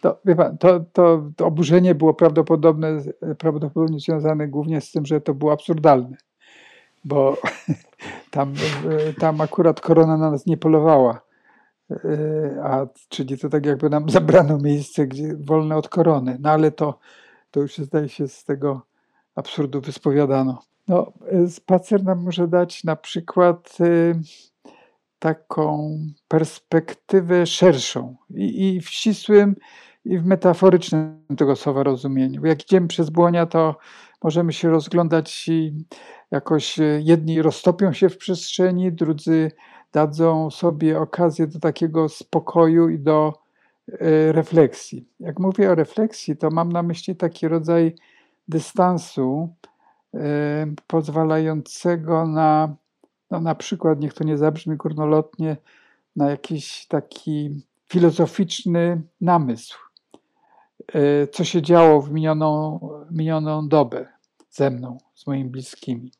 To, 0.00 0.18
pan, 0.36 0.58
to, 0.58 0.80
to, 0.92 1.30
to 1.36 1.46
oburzenie 1.46 1.94
było 1.94 2.14
prawdopodobne, 2.14 3.02
prawdopodobnie 3.38 4.00
związane 4.00 4.48
głównie 4.48 4.80
z 4.80 4.92
tym, 4.92 5.06
że 5.06 5.20
to 5.20 5.34
było 5.34 5.52
absurdalne, 5.52 6.16
bo 7.04 7.36
tam, 8.30 8.54
tam 9.18 9.40
akurat 9.40 9.80
korona 9.80 10.16
na 10.16 10.30
nas 10.30 10.46
nie 10.46 10.56
polowała. 10.56 11.20
A, 12.62 12.86
czyli 13.08 13.38
to 13.38 13.48
tak 13.48 13.66
jakby 13.66 13.90
nam 13.90 14.10
zabrano 14.10 14.58
miejsce 14.58 15.06
gdzie, 15.06 15.36
wolne 15.36 15.76
od 15.76 15.88
korony. 15.88 16.36
No 16.40 16.50
ale 16.50 16.70
to, 16.70 16.98
to 17.50 17.60
już 17.60 17.78
zdaje 17.78 18.08
się 18.08 18.28
z 18.28 18.44
tego 18.44 18.82
absurdu 19.34 19.80
wyspowiadano. 19.80 20.62
No, 20.88 21.12
spacer 21.48 22.04
nam 22.04 22.22
może 22.22 22.48
dać 22.48 22.84
na 22.84 22.96
przykład 22.96 23.78
y, 23.80 24.20
taką 25.18 25.98
perspektywę 26.28 27.46
szerszą 27.46 28.16
i, 28.30 28.68
i 28.68 28.80
w 28.80 28.88
ścisłym, 28.88 29.56
i 30.04 30.18
w 30.18 30.26
metaforycznym 30.26 31.24
tego 31.38 31.56
słowa 31.56 31.82
rozumieniu. 31.82 32.46
Jak 32.46 32.64
idziemy 32.64 32.88
przez 32.88 33.10
błonia, 33.10 33.46
to 33.46 33.76
możemy 34.22 34.52
się 34.52 34.70
rozglądać 34.70 35.48
i 35.48 35.84
jakoś 36.30 36.78
y, 36.78 37.00
jedni 37.04 37.42
roztopią 37.42 37.92
się 37.92 38.08
w 38.08 38.18
przestrzeni, 38.18 38.92
drudzy 38.92 39.52
dadzą 39.92 40.50
sobie 40.50 40.98
okazję 40.98 41.46
do 41.46 41.60
takiego 41.60 42.08
spokoju 42.08 42.88
i 42.88 42.98
do 42.98 43.32
refleksji. 44.32 45.08
Jak 45.20 45.38
mówię 45.38 45.70
o 45.70 45.74
refleksji, 45.74 46.36
to 46.36 46.50
mam 46.50 46.72
na 46.72 46.82
myśli 46.82 47.16
taki 47.16 47.48
rodzaj 47.48 47.94
dystansu, 48.48 49.54
pozwalającego 50.86 52.26
na, 52.26 52.76
no 53.30 53.40
na 53.40 53.54
przykład, 53.54 54.00
niech 54.00 54.14
to 54.14 54.24
nie 54.24 54.38
zabrzmi 54.38 54.76
górnolotnie, 54.76 55.56
na 56.16 56.30
jakiś 56.30 56.86
taki 56.86 57.62
filozoficzny 57.88 59.02
namysł, 59.20 59.78
e, 60.94 61.26
co 61.26 61.44
się 61.44 61.62
działo 61.62 62.02
w 62.02 62.10
minioną, 62.10 62.80
minioną 63.10 63.68
dobę 63.68 64.06
ze 64.50 64.70
mną, 64.70 64.98
z 65.14 65.26
moimi 65.26 65.50
bliskimi, 65.50 66.12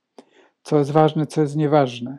co 0.63 0.79
jest 0.79 0.91
ważne, 0.91 1.27
co 1.27 1.41
jest 1.41 1.57
nieważne, 1.57 2.19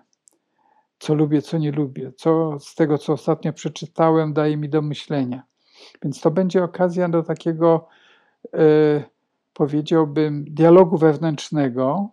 co 1.02 1.14
lubię, 1.14 1.42
co 1.42 1.58
nie 1.58 1.72
lubię, 1.72 2.12
co 2.16 2.60
z 2.60 2.76
tego, 2.76 2.98
co 2.98 3.14
ostatnio 3.14 3.54
przeczytałem, 3.54 4.34
daje 4.34 4.58
mi 4.58 4.70
do 4.70 4.82
myślenia. 4.82 5.44
Więc 6.04 6.22
to 6.22 6.32
będzie 6.32 6.64
okazja 6.64 7.10
do 7.10 7.24
takiego 7.24 7.88
y, 8.46 9.04
powiedziałbym, 9.54 10.46
dialogu 10.48 10.98
wewnętrznego, 10.98 12.10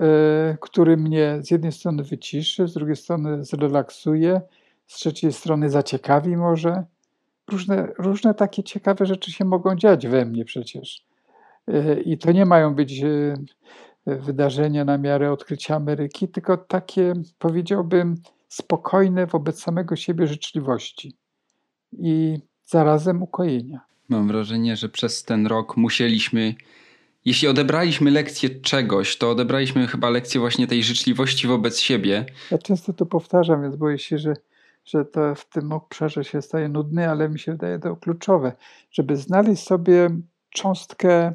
e, 0.00 0.56
który 0.60 0.96
mnie 0.96 1.38
z 1.42 1.50
jednej 1.50 1.72
strony 1.72 2.02
wyciszy, 2.02 2.68
z 2.68 2.74
drugiej 2.74 2.96
strony 2.96 3.44
zrelaksuje, 3.44 4.40
z 4.86 4.94
trzeciej 4.94 5.32
strony 5.32 5.70
zaciekawi 5.70 6.36
może. 6.36 6.84
Różne, 7.50 7.88
różne 7.98 8.34
takie 8.34 8.62
ciekawe 8.62 9.06
rzeczy 9.06 9.32
się 9.32 9.44
mogą 9.44 9.76
dziać 9.76 10.06
we 10.06 10.24
mnie 10.24 10.44
przecież. 10.44 11.04
E, 11.68 12.00
I 12.00 12.18
to 12.18 12.32
nie 12.32 12.46
mają 12.46 12.74
być 12.74 13.04
wydarzenia 14.06 14.84
na 14.84 14.98
miarę 14.98 15.32
odkrycia 15.32 15.76
Ameryki, 15.76 16.28
tylko 16.28 16.56
takie, 16.56 17.12
powiedziałbym, 17.38 18.14
spokojne 18.48 19.26
wobec 19.26 19.62
samego 19.62 19.96
siebie 19.96 20.26
życzliwości 20.26 21.16
i 21.92 22.38
zarazem 22.64 23.22
ukojenia. 23.22 23.80
Mam 24.08 24.28
wrażenie, 24.28 24.76
że 24.76 24.88
przez 24.88 25.24
ten 25.24 25.46
rok 25.46 25.76
musieliśmy, 25.76 26.54
jeśli 27.24 27.48
odebraliśmy 27.48 28.10
lekcję 28.10 28.50
czegoś, 28.50 29.18
to 29.18 29.30
odebraliśmy 29.30 29.86
chyba 29.86 30.10
lekcję 30.10 30.40
właśnie 30.40 30.66
tej 30.66 30.82
życzliwości 30.82 31.46
wobec 31.46 31.78
siebie. 31.78 32.26
Ja 32.50 32.58
często 32.58 32.92
to 32.92 33.06
powtarzam, 33.06 33.62
więc 33.62 33.76
boję 33.76 33.98
się, 33.98 34.18
że, 34.18 34.34
że 34.84 35.04
to 35.04 35.34
w 35.34 35.48
tym 35.48 35.72
obszarze 35.72 36.24
się 36.24 36.42
staje 36.42 36.68
nudny, 36.68 37.10
ale 37.10 37.28
mi 37.28 37.38
się 37.38 37.52
wydaje 37.52 37.78
to 37.78 37.96
kluczowe, 37.96 38.52
żeby 38.90 39.16
znaleźć 39.16 39.62
sobie 39.62 40.10
cząstkę 40.50 41.32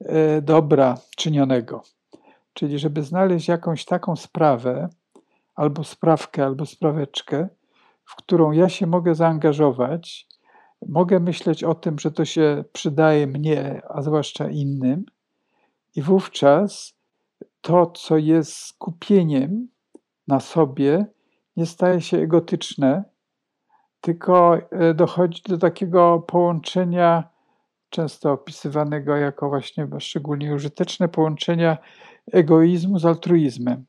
e, 0.00 0.42
dobra 0.42 0.98
czynionego. 1.16 1.82
Czyli 2.52 2.78
żeby 2.78 3.02
znaleźć 3.02 3.48
jakąś 3.48 3.84
taką 3.84 4.16
sprawę, 4.16 4.88
albo 5.54 5.84
sprawkę, 5.84 6.44
albo 6.44 6.66
spraweczkę, 6.66 7.48
w 8.04 8.16
którą 8.16 8.52
ja 8.52 8.68
się 8.68 8.86
mogę 8.86 9.14
zaangażować 9.14 10.32
mogę 10.88 11.20
myśleć 11.20 11.64
o 11.64 11.74
tym, 11.74 11.98
że 11.98 12.10
to 12.10 12.24
się 12.24 12.64
przydaje 12.72 13.26
mnie, 13.26 13.82
a 13.88 14.02
zwłaszcza 14.02 14.48
innym, 14.48 15.04
i 15.96 16.02
wówczas 16.02 16.94
to, 17.60 17.86
co 17.86 18.16
jest 18.16 18.56
skupieniem 18.56 19.68
na 20.28 20.40
sobie, 20.40 21.06
nie 21.56 21.66
staje 21.66 22.00
się 22.00 22.18
egotyczne, 22.18 23.04
tylko 24.00 24.56
e, 24.56 24.94
dochodzi 24.94 25.42
do 25.48 25.58
takiego 25.58 26.20
połączenia, 26.20 27.28
często 27.90 28.32
opisywanego 28.32 29.16
jako 29.16 29.48
właśnie 29.48 29.88
szczególnie 29.98 30.54
użyteczne 30.54 31.08
połączenia 31.08 31.78
egoizmu 32.32 32.98
z 32.98 33.04
altruizmem. 33.04 33.84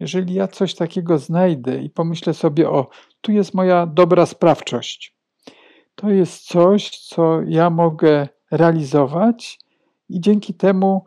Jeżeli 0.00 0.34
ja 0.34 0.48
coś 0.48 0.74
takiego 0.74 1.18
znajdę 1.18 1.82
i 1.82 1.90
pomyślę 1.90 2.34
sobie, 2.34 2.70
o, 2.70 2.90
tu 3.20 3.32
jest 3.32 3.54
moja 3.54 3.86
dobra 3.86 4.26
sprawczość, 4.26 5.16
to 5.94 6.10
jest 6.10 6.46
coś, 6.46 6.90
co 6.90 7.42
ja 7.46 7.70
mogę 7.70 8.28
realizować 8.50 9.58
i 10.08 10.20
dzięki 10.20 10.54
temu 10.54 11.04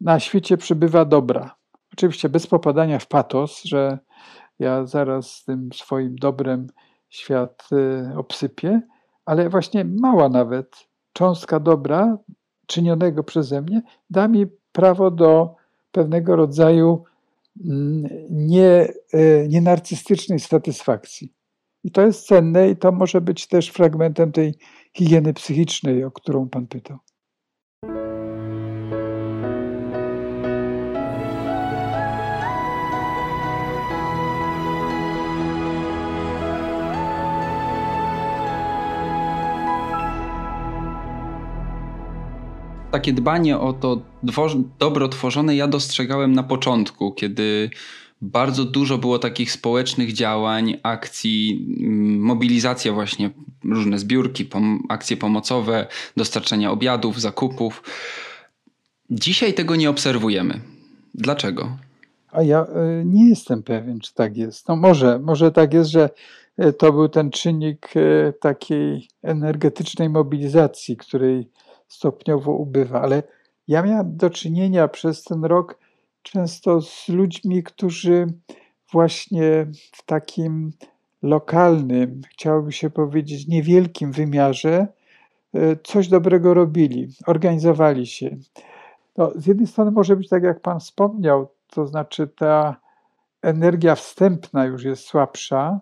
na 0.00 0.20
świecie 0.20 0.56
przybywa 0.56 1.04
dobra. 1.04 1.56
Oczywiście 1.92 2.28
bez 2.28 2.46
popadania 2.46 2.98
w 2.98 3.08
patos, 3.08 3.64
że 3.64 3.98
ja 4.58 4.86
zaraz 4.86 5.44
tym 5.44 5.70
swoim 5.74 6.16
dobrem 6.16 6.66
świat 7.08 7.68
y, 7.72 8.18
obsypię, 8.18 8.80
ale 9.24 9.48
właśnie 9.48 9.84
mała 9.84 10.28
nawet 10.28 10.88
cząstka 11.12 11.60
dobra 11.60 12.18
czynionego 12.66 13.24
przeze 13.24 13.62
mnie 13.62 13.82
da 14.10 14.28
mi 14.28 14.46
prawo 14.72 15.10
do 15.10 15.54
pewnego 15.96 16.36
rodzaju 16.36 17.04
mm, 17.64 18.08
nie, 18.30 18.88
y, 19.14 19.46
nienarcystycznej 19.48 20.40
satysfakcji. 20.40 21.32
I 21.84 21.90
to 21.90 22.06
jest 22.06 22.26
cenne 22.26 22.70
i 22.70 22.76
to 22.76 22.92
może 22.92 23.20
być 23.20 23.46
też 23.46 23.68
fragmentem 23.68 24.32
tej 24.32 24.54
higieny 24.96 25.32
psychicznej, 25.32 26.04
o 26.04 26.10
którą 26.10 26.48
Pan 26.48 26.66
pytał. 26.66 26.98
Takie 42.96 43.12
dbanie 43.12 43.58
o 43.58 43.72
to 43.72 44.00
dobro 44.78 45.08
tworzone 45.08 45.56
ja 45.56 45.68
dostrzegałem 45.68 46.32
na 46.32 46.42
początku, 46.42 47.12
kiedy 47.12 47.70
bardzo 48.20 48.64
dużo 48.64 48.98
było 48.98 49.18
takich 49.18 49.52
społecznych 49.52 50.12
działań, 50.12 50.76
akcji, 50.82 51.66
mm, 51.80 52.20
mobilizacja 52.20 52.92
właśnie, 52.92 53.30
różne 53.64 53.98
zbiórki, 53.98 54.44
pom 54.44 54.82
akcje 54.88 55.16
pomocowe, 55.16 55.86
dostarczania 56.16 56.70
obiadów, 56.70 57.20
zakupów. 57.20 57.82
Dzisiaj 59.10 59.54
tego 59.54 59.76
nie 59.76 59.90
obserwujemy. 59.90 60.60
Dlaczego? 61.14 61.76
A 62.32 62.42
ja 62.42 62.66
e, 62.66 63.04
nie 63.04 63.28
jestem 63.28 63.62
pewien, 63.62 64.00
czy 64.00 64.14
tak 64.14 64.36
jest. 64.36 64.68
No 64.68 64.76
może, 64.76 65.18
może 65.18 65.52
tak 65.52 65.74
jest, 65.74 65.90
że 65.90 66.10
e, 66.56 66.72
to 66.72 66.92
był 66.92 67.08
ten 67.08 67.30
czynnik 67.30 67.88
e, 67.96 68.32
takiej 68.32 69.08
energetycznej 69.22 70.08
mobilizacji, 70.08 70.96
której 70.96 71.48
stopniowo 71.88 72.52
ubywa, 72.52 73.02
ale 73.02 73.22
ja 73.68 73.82
miałem 73.82 74.16
do 74.16 74.30
czynienia 74.30 74.88
przez 74.88 75.24
ten 75.24 75.44
rok 75.44 75.78
często 76.22 76.80
z 76.82 77.08
ludźmi, 77.08 77.62
którzy 77.62 78.26
właśnie 78.92 79.66
w 79.92 80.06
takim 80.06 80.72
lokalnym, 81.22 82.20
chciałoby 82.30 82.72
się 82.72 82.90
powiedzieć, 82.90 83.48
niewielkim 83.48 84.12
wymiarze 84.12 84.86
e, 85.54 85.76
coś 85.84 86.08
dobrego 86.08 86.54
robili, 86.54 87.08
organizowali 87.26 88.06
się. 88.06 88.36
No, 89.16 89.32
z 89.34 89.46
jednej 89.46 89.66
strony 89.66 89.90
może 89.90 90.16
być 90.16 90.28
tak, 90.28 90.42
jak 90.42 90.60
Pan 90.60 90.80
wspomniał, 90.80 91.48
to 91.66 91.86
znaczy 91.86 92.28
ta 92.28 92.76
energia 93.42 93.94
wstępna 93.94 94.64
już 94.64 94.84
jest 94.84 95.04
słabsza, 95.04 95.80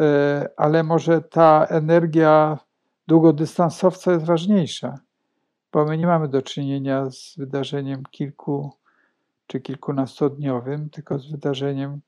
e, 0.00 0.48
ale 0.56 0.82
może 0.82 1.22
ta 1.22 1.66
energia 1.70 2.58
długodystansowca 3.06 4.12
jest 4.12 4.24
ważniejsza, 4.24 4.98
bo 5.72 5.84
my 5.84 5.98
nie 5.98 6.06
mamy 6.06 6.28
do 6.28 6.42
czynienia 6.42 7.10
z 7.10 7.34
wydarzeniem 7.36 8.02
kilku 8.10 8.72
czy 9.46 9.60
kilkunastodniowym, 9.60 10.90
tylko 10.90 11.18
z 11.18 11.30
wydarzeniem, 11.30 12.00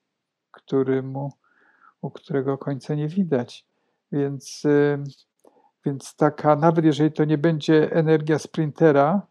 któremu, 0.50 1.32
u 2.00 2.10
którego 2.10 2.58
końca 2.58 2.94
nie 2.94 3.08
widać. 3.08 3.66
Więc, 4.12 4.62
więc 5.84 6.16
taka, 6.16 6.56
nawet 6.56 6.84
jeżeli 6.84 7.12
to 7.12 7.24
nie 7.24 7.38
będzie 7.38 7.92
energia 7.92 8.38
sprintera 8.38 9.26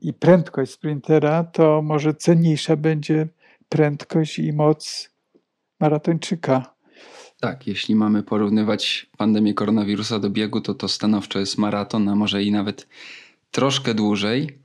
i 0.00 0.14
prędkość 0.14 0.72
sprintera, 0.72 1.44
to 1.44 1.82
może 1.82 2.14
cenniejsza 2.14 2.76
będzie 2.76 3.28
prędkość 3.68 4.38
i 4.38 4.52
moc 4.52 5.10
maratończyka. 5.80 6.73
Tak, 7.40 7.66
jeśli 7.66 7.94
mamy 7.94 8.22
porównywać 8.22 9.06
pandemię 9.16 9.54
koronawirusa 9.54 10.18
do 10.18 10.30
biegu, 10.30 10.60
to 10.60 10.74
to 10.74 10.88
stanowczo 10.88 11.38
jest 11.38 11.58
maraton, 11.58 12.08
a 12.08 12.14
może 12.14 12.42
i 12.42 12.52
nawet 12.52 12.86
troszkę 13.50 13.94
dłużej. 13.94 14.58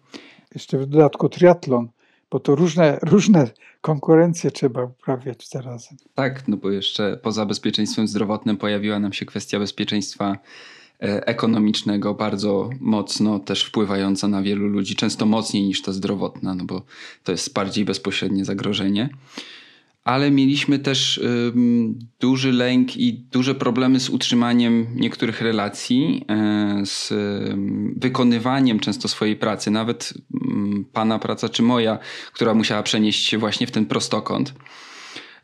Jeszcze 0.54 0.78
w 0.78 0.86
dodatku 0.86 1.30
triatlon, 1.30 1.90
bo 2.32 2.40
to 2.40 2.56
różne, 2.56 3.00
różne 3.02 3.50
konkurencje 3.82 4.52
trzeba 4.52 4.84
uprawiać 4.84 5.50
zarazem. 5.50 5.98
Tak, 6.16 6.48
no 6.48 6.58
bo 6.58 6.72
jeszcze 6.72 7.20
poza 7.24 7.46
bezpieczeństwem 7.46 8.08
zdrowotnym 8.08 8.58
pojawiła 8.58 9.00
nam 9.00 9.14
się 9.14 9.26
kwestia 9.26 9.60
bezpieczeństwa 9.60 10.38
e, 11.02 11.28
ekonomicznego, 11.28 12.14
bardzo 12.14 12.70
mocno 12.80 13.40
też 13.40 13.64
wpływająca 13.64 14.28
na 14.28 14.42
wielu 14.42 14.68
ludzi, 14.68 14.96
często 14.96 15.26
mocniej 15.26 15.64
niż 15.64 15.82
ta 15.82 15.92
zdrowotna, 15.92 16.56
no 16.56 16.64
bo 16.66 16.82
to 17.24 17.32
jest 17.32 17.54
bardziej 17.54 17.86
bezpośrednie 17.86 18.46
zagrożenie 18.46 19.10
ale 20.04 20.32
mieliśmy 20.32 20.80
też 20.80 21.22
duży 22.20 22.52
lęk 22.52 22.98
i 22.98 23.14
duże 23.14 23.56
problemy 23.56 24.00
z 24.00 24.10
utrzymaniem 24.10 24.88
niektórych 24.96 25.42
relacji, 25.42 26.26
e, 26.30 26.82
z 26.86 27.14
wykonywaniem 27.96 28.80
często 28.80 29.08
swojej 29.08 29.36
pracy, 29.36 29.72
nawet 29.72 30.14
pana 30.94 31.20
praca 31.20 31.50
czy 31.50 31.64
moja, 31.64 32.00
która 32.34 32.54
musiała 32.54 32.84
przenieść 32.84 33.26
się 33.26 33.38
właśnie 33.38 33.68
w 33.68 33.72
ten 33.72 33.86
prostokąt. 33.86 34.54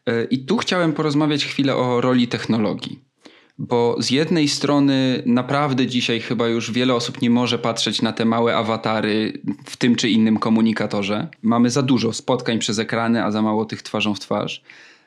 E, 0.05 0.23
I 0.23 0.45
tu 0.45 0.57
chciałem 0.57 0.93
porozmawiać 0.93 1.45
chwilę 1.45 1.75
o 1.75 2.01
roli 2.01 2.27
technologii. 2.27 3.14
Bo 3.57 3.95
z 3.99 4.11
jednej 4.11 4.47
strony 4.47 5.23
naprawdę 5.25 5.87
dzisiaj 5.87 6.19
chyba 6.19 6.47
już 6.47 6.71
wiele 6.71 6.95
osób 6.95 7.21
nie 7.21 7.29
może 7.29 7.59
patrzeć 7.59 8.01
na 8.01 8.13
te 8.13 8.25
małe 8.25 8.55
awatary 8.55 9.41
w 9.65 9.77
tym 9.77 9.95
czy 9.95 10.09
innym 10.09 10.37
komunikatorze. 10.37 11.27
Mamy 11.41 11.69
za 11.69 11.81
dużo 11.81 12.13
spotkań 12.13 12.59
przez 12.59 12.79
ekrany, 12.79 13.23
a 13.23 13.31
za 13.31 13.41
mało 13.41 13.65
tych 13.65 13.81
twarzą 13.81 14.13
w 14.13 14.19
twarz. 14.19 14.63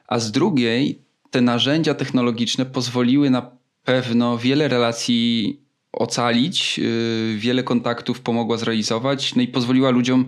A 0.07 0.19
z 0.19 0.33
drugiej 0.33 0.99
te 1.31 1.41
narzędzia 1.41 1.95
technologiczne 1.95 2.67
pozwoliły 2.67 3.31
na 3.31 3.51
pewno 3.85 4.39
wiele 4.39 4.69
relacji 4.69 5.61
ocalić, 5.93 6.79
yy, 6.79 7.37
wiele 7.37 7.63
kontaktów 7.63 8.21
pomogła 8.21 8.57
zrealizować, 8.57 9.35
no 9.35 9.43
i 9.43 9.49
pozwoliła 9.49 9.91
ludziom 9.91 10.27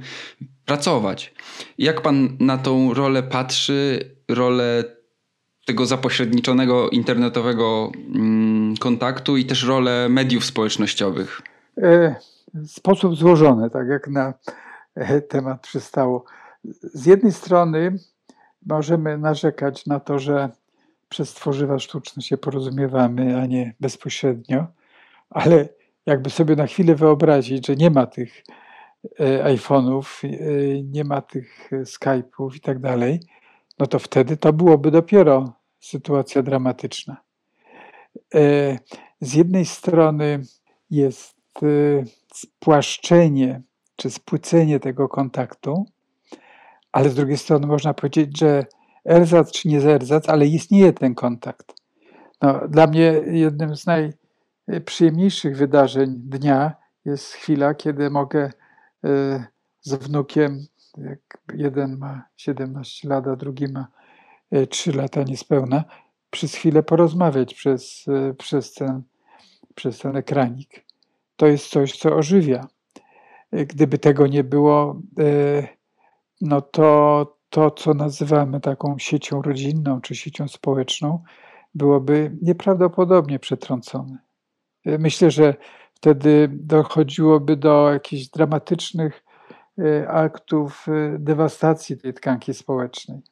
pracować. 0.64 1.34
Jak 1.78 2.00
pan 2.00 2.36
na 2.40 2.58
tą 2.58 2.94
rolę 2.94 3.22
patrzy, 3.22 4.10
rolę 4.28 4.84
tego 5.70 5.86
zapośredniczonego 5.86 6.90
internetowego 6.90 7.92
mm, 8.14 8.76
kontaktu 8.76 9.36
i 9.36 9.44
też 9.44 9.64
rolę 9.64 10.08
mediów 10.08 10.44
społecznościowych? 10.44 11.42
E, 11.78 12.14
sposób 12.66 13.16
złożony, 13.16 13.70
tak 13.70 13.88
jak 13.88 14.08
na 14.08 14.34
e, 14.94 15.20
temat 15.20 15.60
przystało. 15.60 16.24
Z 16.82 17.06
jednej 17.06 17.32
strony 17.32 17.96
możemy 18.66 19.18
narzekać 19.18 19.86
na 19.86 20.00
to, 20.00 20.18
że 20.18 20.48
przez 21.08 21.34
tworzywa 21.34 21.78
sztuczne 21.78 22.22
się 22.22 22.36
porozumiewamy, 22.36 23.40
a 23.40 23.46
nie 23.46 23.74
bezpośrednio, 23.80 24.66
ale 25.30 25.68
jakby 26.06 26.30
sobie 26.30 26.56
na 26.56 26.66
chwilę 26.66 26.94
wyobrazić, 26.94 27.66
że 27.66 27.76
nie 27.76 27.90
ma 27.90 28.06
tych 28.06 28.44
e, 29.20 29.54
iPhone'ów, 29.56 30.28
nie 30.84 31.04
ma 31.04 31.22
tych 31.22 31.70
Skype'ów 31.72 32.56
i 32.56 32.60
tak 32.60 32.78
dalej, 32.78 33.20
no 33.78 33.86
to 33.86 33.98
wtedy 33.98 34.36
to 34.36 34.52
byłoby 34.52 34.90
dopiero 34.90 35.59
sytuacja 35.80 36.42
dramatyczna. 36.42 37.16
E, 38.34 38.78
z 39.20 39.34
jednej 39.34 39.66
strony 39.66 40.42
jest 40.90 41.36
e, 41.62 41.66
spłaszczenie 42.34 43.62
czy 43.96 44.10
spłycenie 44.10 44.80
tego 44.80 45.08
kontaktu, 45.08 45.86
ale 46.92 47.10
z 47.10 47.14
drugiej 47.14 47.38
strony 47.38 47.66
można 47.66 47.94
powiedzieć, 47.94 48.38
że 48.38 48.66
erzac 49.04 49.52
czy 49.52 49.68
nie 49.68 49.78
erzac, 49.78 50.28
ale 50.28 50.46
istnieje 50.46 50.92
ten 50.92 51.14
kontakt. 51.14 51.74
No, 52.42 52.68
dla 52.68 52.86
mnie 52.86 53.20
jednym 53.26 53.76
z 53.76 53.86
najprzyjemniejszych 53.86 55.56
wydarzeń 55.56 56.14
dnia 56.16 56.72
jest 57.04 57.32
chwila, 57.32 57.74
kiedy 57.74 58.10
mogę 58.10 58.50
e, 59.04 59.44
z 59.80 59.94
wnukiem, 59.94 60.66
jak 60.96 61.18
jeden 61.54 61.98
ma 61.98 62.22
17 62.36 63.08
lat, 63.08 63.26
a 63.26 63.36
drugi 63.36 63.72
ma 63.72 63.86
trzy 64.70 64.92
lata 64.92 65.22
niespełna, 65.22 65.84
przez 66.30 66.54
chwilę 66.54 66.82
porozmawiać 66.82 67.54
przez, 67.54 68.04
e, 68.08 68.34
przez, 68.34 68.74
ten, 68.74 69.02
przez 69.74 69.98
ten 69.98 70.16
ekranik. 70.16 70.84
To 71.36 71.46
jest 71.46 71.68
coś, 71.68 71.98
co 71.98 72.16
ożywia. 72.16 72.66
E, 73.52 73.66
gdyby 73.66 73.98
tego 73.98 74.26
nie 74.26 74.44
było, 74.44 75.00
no 76.40 76.60
to 76.60 77.40
to, 77.50 77.70
co 77.70 77.94
nazywamy 77.94 78.60
taką 78.60 78.98
siecią 78.98 79.42
rodzinną 79.42 80.00
czy 80.00 80.14
siecią 80.14 80.48
społeczną, 80.48 81.22
byłoby 81.74 82.36
nieprawdopodobnie 82.42 83.38
przetrącone. 83.38 84.18
Myślę, 84.84 85.30
że 85.30 85.54
wtedy 85.94 86.48
dochodziłoby 86.52 87.56
do 87.56 87.92
jakichś 87.92 88.26
dramatycznych 88.28 89.24
aktów 90.08 90.86
dewastacji 91.18 91.98
tej 91.98 92.14
tkanki 92.14 92.54
społecznej 92.54 93.22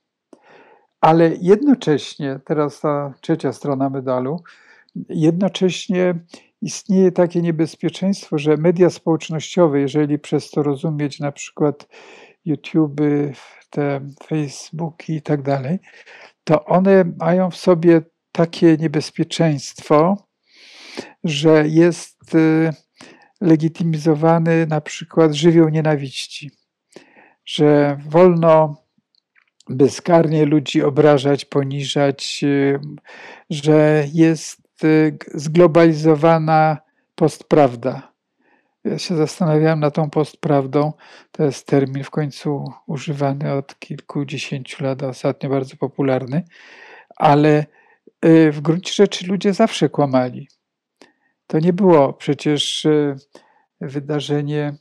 ale 1.00 1.30
jednocześnie, 1.40 2.40
teraz 2.44 2.80
ta 2.80 3.14
trzecia 3.20 3.52
strona 3.52 3.90
medalu, 3.90 4.42
jednocześnie 5.08 6.14
istnieje 6.62 7.12
takie 7.12 7.42
niebezpieczeństwo, 7.42 8.38
że 8.38 8.56
media 8.56 8.90
społecznościowe, 8.90 9.80
jeżeli 9.80 10.18
przez 10.18 10.50
to 10.50 10.62
rozumieć 10.62 11.20
na 11.20 11.32
przykład 11.32 11.88
YouTube, 12.44 13.00
te 13.70 14.00
Facebooki 14.26 15.14
i 15.14 15.22
tak 15.22 15.42
dalej, 15.42 15.78
to 16.44 16.64
one 16.64 17.04
mają 17.18 17.50
w 17.50 17.56
sobie 17.56 18.02
takie 18.32 18.76
niebezpieczeństwo, 18.76 20.26
że 21.24 21.68
jest 21.68 22.34
y, 22.34 22.70
legitymizowany 23.40 24.66
na 24.66 24.80
przykład 24.80 25.32
żywioł 25.32 25.68
nienawiści, 25.68 26.50
że 27.44 27.98
wolno 28.08 28.76
bezkarnie 29.68 30.44
ludzi 30.44 30.82
obrażać, 30.82 31.44
poniżać, 31.44 32.40
y, 32.42 32.80
że 33.50 34.04
jest 34.12 34.84
y, 34.84 35.18
zglobalizowana 35.34 36.78
postprawda. 37.14 38.12
Ja 38.84 38.98
się 38.98 39.16
zastanawiałem 39.16 39.80
nad 39.80 39.94
tą 39.94 40.10
postprawdą. 40.10 40.92
To 41.32 41.44
jest 41.44 41.66
termin 41.66 42.04
w 42.04 42.10
końcu 42.10 42.64
używany 42.86 43.52
od 43.52 43.78
kilkudziesięciu 43.78 44.84
lat, 44.84 45.02
ostatnio 45.02 45.50
bardzo 45.50 45.76
popularny, 45.76 46.44
ale 47.16 47.66
y, 48.24 48.52
w 48.52 48.60
gruncie 48.60 48.92
rzeczy 48.92 49.26
ludzie 49.26 49.52
zawsze 49.52 49.88
kłamali. 49.88 50.48
To 51.46 51.58
nie 51.58 51.72
było 51.72 52.12
przecież 52.12 52.86
wydarzenie, 53.80 54.74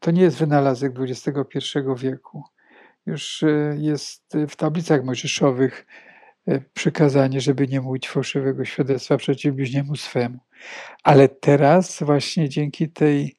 to 0.00 0.10
nie 0.10 0.22
jest 0.22 0.38
wynalazek 0.38 0.92
XXI 0.98 1.58
wieku 1.96 2.44
już 3.06 3.42
e, 3.42 3.76
jest 3.78 4.36
w 4.48 4.56
tablicach 4.56 5.04
mojżeszowych 5.04 5.86
e, 6.48 6.60
przykazanie, 6.60 7.40
żeby 7.40 7.68
nie 7.68 7.80
mówić 7.80 8.08
fałszywego 8.08 8.64
świadectwa 8.64 9.16
przeciw 9.16 9.54
bliźniemu 9.54 9.96
swemu. 9.96 10.38
Ale 11.02 11.28
teraz 11.28 12.02
właśnie 12.02 12.48
dzięki 12.48 12.88
tej 12.88 13.36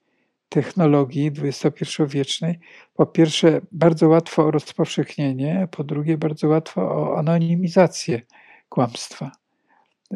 technologii 0.49 1.31
XXI-wiecznej, 1.41 2.59
po 2.93 3.05
pierwsze 3.05 3.61
bardzo 3.71 4.07
łatwo 4.09 4.45
o 4.45 4.51
rozpowszechnienie, 4.51 5.67
po 5.71 5.83
drugie 5.83 6.17
bardzo 6.17 6.47
łatwo 6.47 6.81
o 6.81 7.17
anonimizację 7.17 8.21
kłamstwa. 8.69 9.31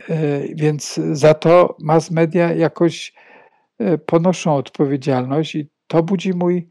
E, 0.10 0.42
więc 0.56 1.00
za 1.12 1.34
to 1.34 1.78
mass 1.80 2.12
media 2.12 2.54
jakoś 2.54 3.14
ponoszą 4.06 4.56
odpowiedzialność 4.56 5.56
i 5.56 5.70
to 5.88 6.04
budzi 6.04 6.34
mój 6.34 6.70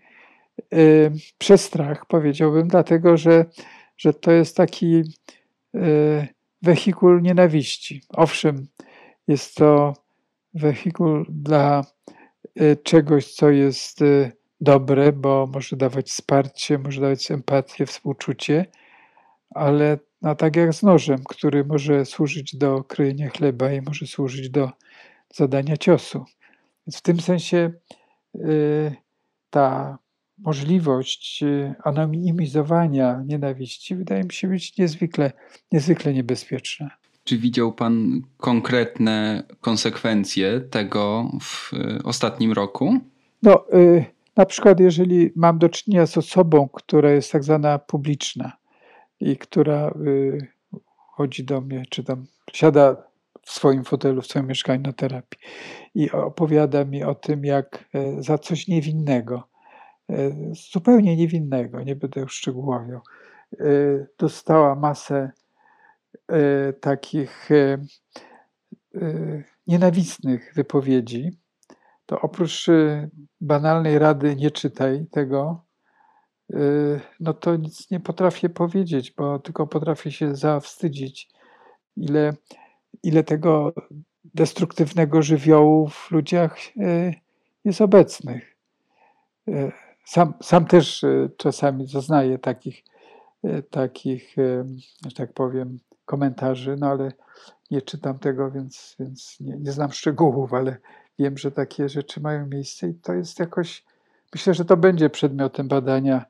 przestrach, 1.38 2.06
powiedziałbym, 2.06 2.68
dlatego 2.68 3.16
że, 3.16 3.44
że 3.96 4.14
to 4.14 4.32
jest 4.32 4.56
taki 4.56 5.02
y, 5.74 6.28
wehikuł 6.62 7.18
nienawiści. 7.18 8.02
Owszem, 8.08 8.66
jest 9.28 9.54
to 9.54 9.94
wehikuł 10.54 11.24
dla 11.28 11.84
y, 12.60 12.76
czegoś, 12.82 13.34
co 13.34 13.50
jest 13.50 14.00
dobre, 14.60 15.12
bo 15.12 15.48
może 15.54 15.76
dawać 15.76 16.08
wsparcie, 16.08 16.78
może 16.78 17.00
dawać 17.00 17.30
empatię, 17.30 17.86
współczucie, 17.86 18.66
ale 19.50 19.98
no, 20.22 20.34
tak 20.34 20.56
jak 20.56 20.74
z 20.74 20.82
nożem, 20.82 21.18
który 21.28 21.64
może 21.64 22.04
służyć 22.04 22.56
do 22.56 22.84
krojenia 22.84 23.30
chleba 23.30 23.72
i 23.72 23.80
może 23.80 24.06
służyć 24.06 24.50
do 24.50 24.70
zadania 25.34 25.76
ciosu. 25.76 26.24
Więc 26.86 26.98
w 26.98 27.02
tym 27.02 27.20
sensie 27.20 27.72
ta 29.50 29.98
możliwość 30.38 31.44
anonimizowania 31.84 33.22
nienawiści 33.26 33.96
wydaje 33.96 34.24
mi 34.24 34.32
się 34.32 34.48
być 34.48 34.78
niezwykle, 34.78 35.32
niezwykle 35.72 36.14
niebezpieczna. 36.14 36.90
Czy 37.24 37.38
widział 37.38 37.72
Pan 37.72 38.22
konkretne 38.36 39.42
konsekwencje 39.60 40.60
tego 40.60 41.30
w 41.40 41.72
ostatnim 42.04 42.52
roku? 42.52 42.98
No, 43.42 43.64
na 44.36 44.46
przykład, 44.46 44.80
jeżeli 44.80 45.32
mam 45.36 45.58
do 45.58 45.68
czynienia 45.68 46.06
z 46.06 46.18
osobą, 46.18 46.68
która 46.68 47.10
jest 47.10 47.32
tak 47.32 47.44
zwana 47.44 47.78
publiczna 47.78 48.52
i 49.20 49.36
która 49.36 49.94
y, 50.06 50.46
chodzi 51.16 51.44
do 51.44 51.60
mnie, 51.60 51.82
czy 51.90 52.04
tam 52.04 52.26
siada 52.52 52.96
w 53.42 53.50
swoim 53.50 53.84
fotelu, 53.84 54.22
w 54.22 54.26
swoim 54.26 54.46
mieszkaniu 54.46 54.82
na 54.82 54.92
terapii 54.92 55.40
i 55.94 56.10
opowiada 56.10 56.84
mi 56.84 57.04
o 57.04 57.14
tym, 57.14 57.44
jak 57.44 57.88
e, 57.94 58.22
za 58.22 58.38
coś 58.38 58.68
niewinnego, 58.68 59.48
zupełnie 60.72 61.16
niewinnego, 61.16 61.82
nie 61.82 61.96
będę 61.96 62.20
już 62.20 62.40
e, 62.48 63.66
dostała 64.18 64.74
masę 64.74 65.30
takich 66.80 67.48
nienawistnych 69.66 70.52
wypowiedzi, 70.54 71.30
to 72.06 72.20
oprócz 72.20 72.66
banalnej 73.40 73.98
rady 73.98 74.36
nie 74.36 74.50
czytaj 74.50 75.06
tego, 75.10 75.64
no 77.20 77.34
to 77.34 77.56
nic 77.56 77.90
nie 77.90 78.00
potrafię 78.00 78.48
powiedzieć, 78.48 79.12
bo 79.12 79.38
tylko 79.38 79.66
potrafię 79.66 80.12
się 80.12 80.36
zawstydzić, 80.36 81.28
ile, 81.96 82.34
ile 83.02 83.24
tego 83.24 83.72
destruktywnego 84.24 85.22
żywiołu 85.22 85.88
w 85.88 86.10
ludziach 86.10 86.58
jest 87.64 87.80
obecnych. 87.80 88.56
Sam, 90.06 90.34
sam 90.42 90.66
też 90.66 91.04
czasami 91.36 91.86
zaznaję 91.86 92.38
takich, 92.38 92.84
takich, 93.70 94.36
że 95.06 95.14
tak 95.16 95.32
powiem, 95.32 95.78
komentarzy, 96.04 96.76
no 96.78 96.86
ale 96.86 97.12
nie 97.70 97.82
czytam 97.82 98.18
tego, 98.18 98.50
więc, 98.50 98.96
więc 99.00 99.40
nie, 99.40 99.56
nie 99.56 99.72
znam 99.72 99.92
szczegółów, 99.92 100.54
ale 100.54 100.76
wiem, 101.18 101.38
że 101.38 101.50
takie 101.50 101.88
rzeczy 101.88 102.20
mają 102.20 102.46
miejsce 102.46 102.88
i 102.88 102.94
to 102.94 103.14
jest 103.14 103.40
jakoś, 103.40 103.84
myślę, 104.34 104.54
że 104.54 104.64
to 104.64 104.76
będzie 104.76 105.10
przedmiotem 105.10 105.68
badania 105.68 106.24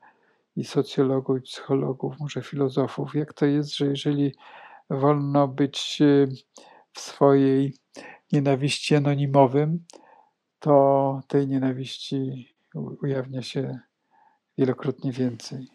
i 0.55 0.63
socjologów, 0.63 1.37
i 1.37 1.41
psychologów, 1.41 2.19
może 2.19 2.41
filozofów, 2.41 3.15
jak 3.15 3.33
to 3.33 3.45
jest, 3.45 3.75
że 3.75 3.85
jeżeli 3.85 4.35
wolno 4.89 5.47
być 5.47 5.99
w 6.93 6.99
swojej 6.99 7.73
nienawiści 8.31 8.95
anonimowym, 8.95 9.85
to 10.59 11.21
tej 11.27 11.47
nienawiści 11.47 12.56
ujawnia 12.79 13.41
się 13.41 13.79
wielokrotnie 14.57 15.11
więcej. 15.11 15.67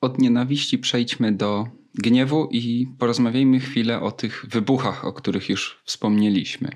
Od 0.00 0.18
nienawiści 0.18 0.78
przejdźmy 0.78 1.32
do 1.32 1.66
gniewu 1.94 2.48
i 2.50 2.86
porozmawiajmy 2.98 3.60
chwilę 3.60 4.00
o 4.00 4.12
tych 4.12 4.46
wybuchach, 4.48 5.04
o 5.04 5.12
których 5.12 5.48
już 5.48 5.82
wspomnieliśmy. 5.84 6.70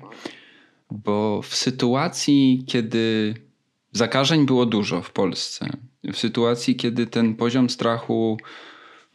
Bo 0.91 1.41
w 1.41 1.55
sytuacji, 1.55 2.63
kiedy 2.67 3.33
zakażeń 3.91 4.45
było 4.45 4.65
dużo 4.65 5.01
w 5.01 5.11
Polsce, 5.11 5.69
w 6.13 6.17
sytuacji, 6.17 6.75
kiedy 6.75 7.07
ten 7.07 7.35
poziom 7.35 7.69
strachu 7.69 8.37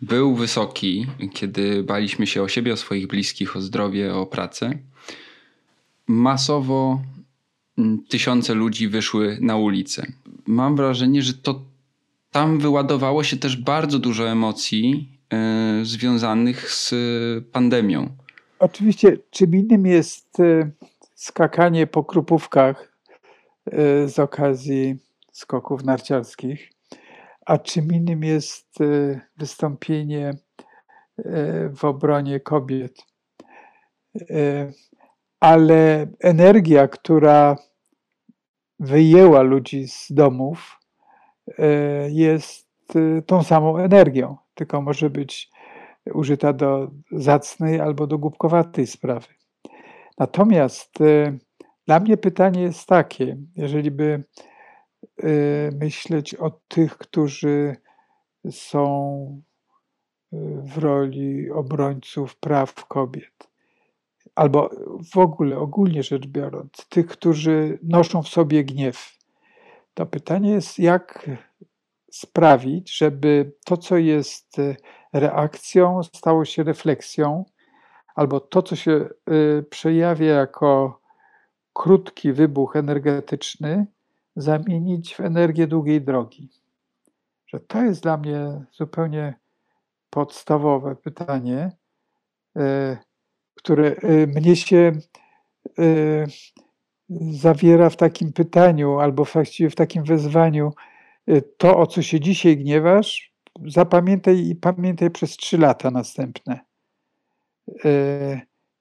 był 0.03 0.35
wysoki, 0.35 1.07
kiedy 1.35 1.83
baliśmy 1.83 2.27
się 2.27 2.43
o 2.43 2.49
siebie, 2.49 2.73
o 2.73 2.77
swoich 2.77 3.07
bliskich, 3.07 3.57
o 3.57 3.61
zdrowie, 3.61 4.15
o 4.15 4.27
pracę, 4.27 4.79
masowo 6.07 7.03
tysiące 8.09 8.55
ludzi 8.55 8.89
wyszły 8.89 9.39
na 9.41 9.57
ulicę. 9.57 10.13
Mam 10.47 10.77
wrażenie, 10.77 11.23
że 11.23 11.35
to 11.35 11.61
tam 12.31 12.59
wyładowało 12.59 13.25
się 13.25 13.37
też 13.37 13.57
bardzo 13.57 13.99
dużo 13.99 14.29
emocji 14.29 15.13
y, 15.81 15.85
związanych 15.85 16.71
z 16.71 16.95
pandemią. 17.53 18.09
Oczywiście, 18.59 19.19
czym 19.31 19.55
innym 19.55 19.87
jest 19.87 20.41
y, 20.41 20.71
skakanie 21.15 21.87
po 21.87 22.05
krupówkach 22.05 22.93
y, 23.69 24.09
z 24.09 24.19
okazji 24.19 24.97
skoków 25.33 25.85
narciarskich, 25.85 26.71
a 27.47 27.59
czym 27.59 27.93
innym 27.93 28.25
jest 28.25 28.79
wystąpienie 29.37 30.35
w 31.77 31.85
obronie 31.85 32.41
kobiet. 32.41 32.97
Ale 35.41 36.07
energia, 36.21 36.89
która 36.89 37.57
wyjęła 38.81 39.43
ludzi 39.43 39.89
z 39.89 40.13
domów, 40.13 40.81
jest 42.09 42.67
tą 43.27 43.43
samą 43.43 43.79
energią, 43.79 44.37
tylko 44.55 44.83
może 44.83 45.11
być 45.11 45.51
użyta 46.15 46.53
do 46.53 46.91
zacnej 47.13 47.81
albo 47.81 48.07
do 48.07 48.19
głupkowatej 48.19 48.87
sprawy. 48.87 49.27
Natomiast 50.19 51.01
y, 51.01 51.39
dla 51.87 52.01
mnie 52.01 52.17
pytanie 52.17 52.63
jest 52.63 52.89
takie, 52.89 53.37
jeżeli 53.57 53.91
by 53.91 54.25
myśleć 55.81 56.35
o 56.35 56.51
tych, 56.69 56.99
którzy 56.99 57.77
są 58.51 59.43
w 60.65 60.79
roli 60.79 61.51
obrońców 61.51 62.37
praw 62.37 62.87
kobiet, 62.87 63.49
albo 64.37 64.71
w 65.15 65.19
ogóle, 65.19 65.59
ogólnie 65.59 66.03
rzecz 66.03 66.27
biorąc, 66.27 66.87
tych, 66.89 67.07
którzy 67.07 67.79
noszą 67.83 68.23
w 68.23 68.29
sobie 68.29 68.65
gniew, 68.65 69.17
to 69.95 70.07
pytanie 70.07 70.51
jest, 70.51 70.79
jak 70.79 71.31
sprawić, 72.11 72.97
żeby 72.97 73.53
to, 73.65 73.77
co 73.77 73.97
jest 73.97 74.57
reakcją, 75.13 76.03
stało 76.03 76.45
się 76.45 76.63
refleksją 76.63 77.45
albo 78.15 78.41
to, 78.41 78.63
co 78.63 78.77
się 78.77 79.09
y, 79.31 79.65
przejawia 79.71 80.35
jako 80.35 81.01
krótki 81.73 82.33
wybuch 82.33 82.77
energetyczny, 82.77 83.87
zamienić 84.37 85.15
w 85.15 85.21
energię 85.21 85.67
długiej 85.67 86.03
drogi. 86.03 86.51
Że 87.47 87.61
to 87.61 87.83
jest 87.83 88.03
dla 88.03 88.17
mnie 88.17 88.65
zupełnie 88.73 89.35
podstawowe 90.11 90.97
pytanie, 90.97 91.71
y, 92.57 92.97
które 93.67 93.97
y, 94.05 94.27
mnie 94.27 94.57
się 94.57 94.93
zawiera 97.31 97.91
w 97.91 97.97
takim 97.97 98.33
pytaniu, 98.33 98.99
albo 98.99 99.25
właściwie 99.25 99.71
w 99.71 99.75
takim 99.75 100.05
wezwaniu, 100.05 100.73
to, 101.57 101.79
o 101.79 101.87
co 101.87 102.03
się 102.03 102.21
dzisiaj 102.21 102.57
gniewasz, 102.57 103.33
zapamiętaj 103.67 104.47
i 104.47 104.57
pamiętaj 104.57 105.11
przez 105.11 105.37
trzy 105.37 105.59
lata 105.59 105.91
następne. 105.91 106.61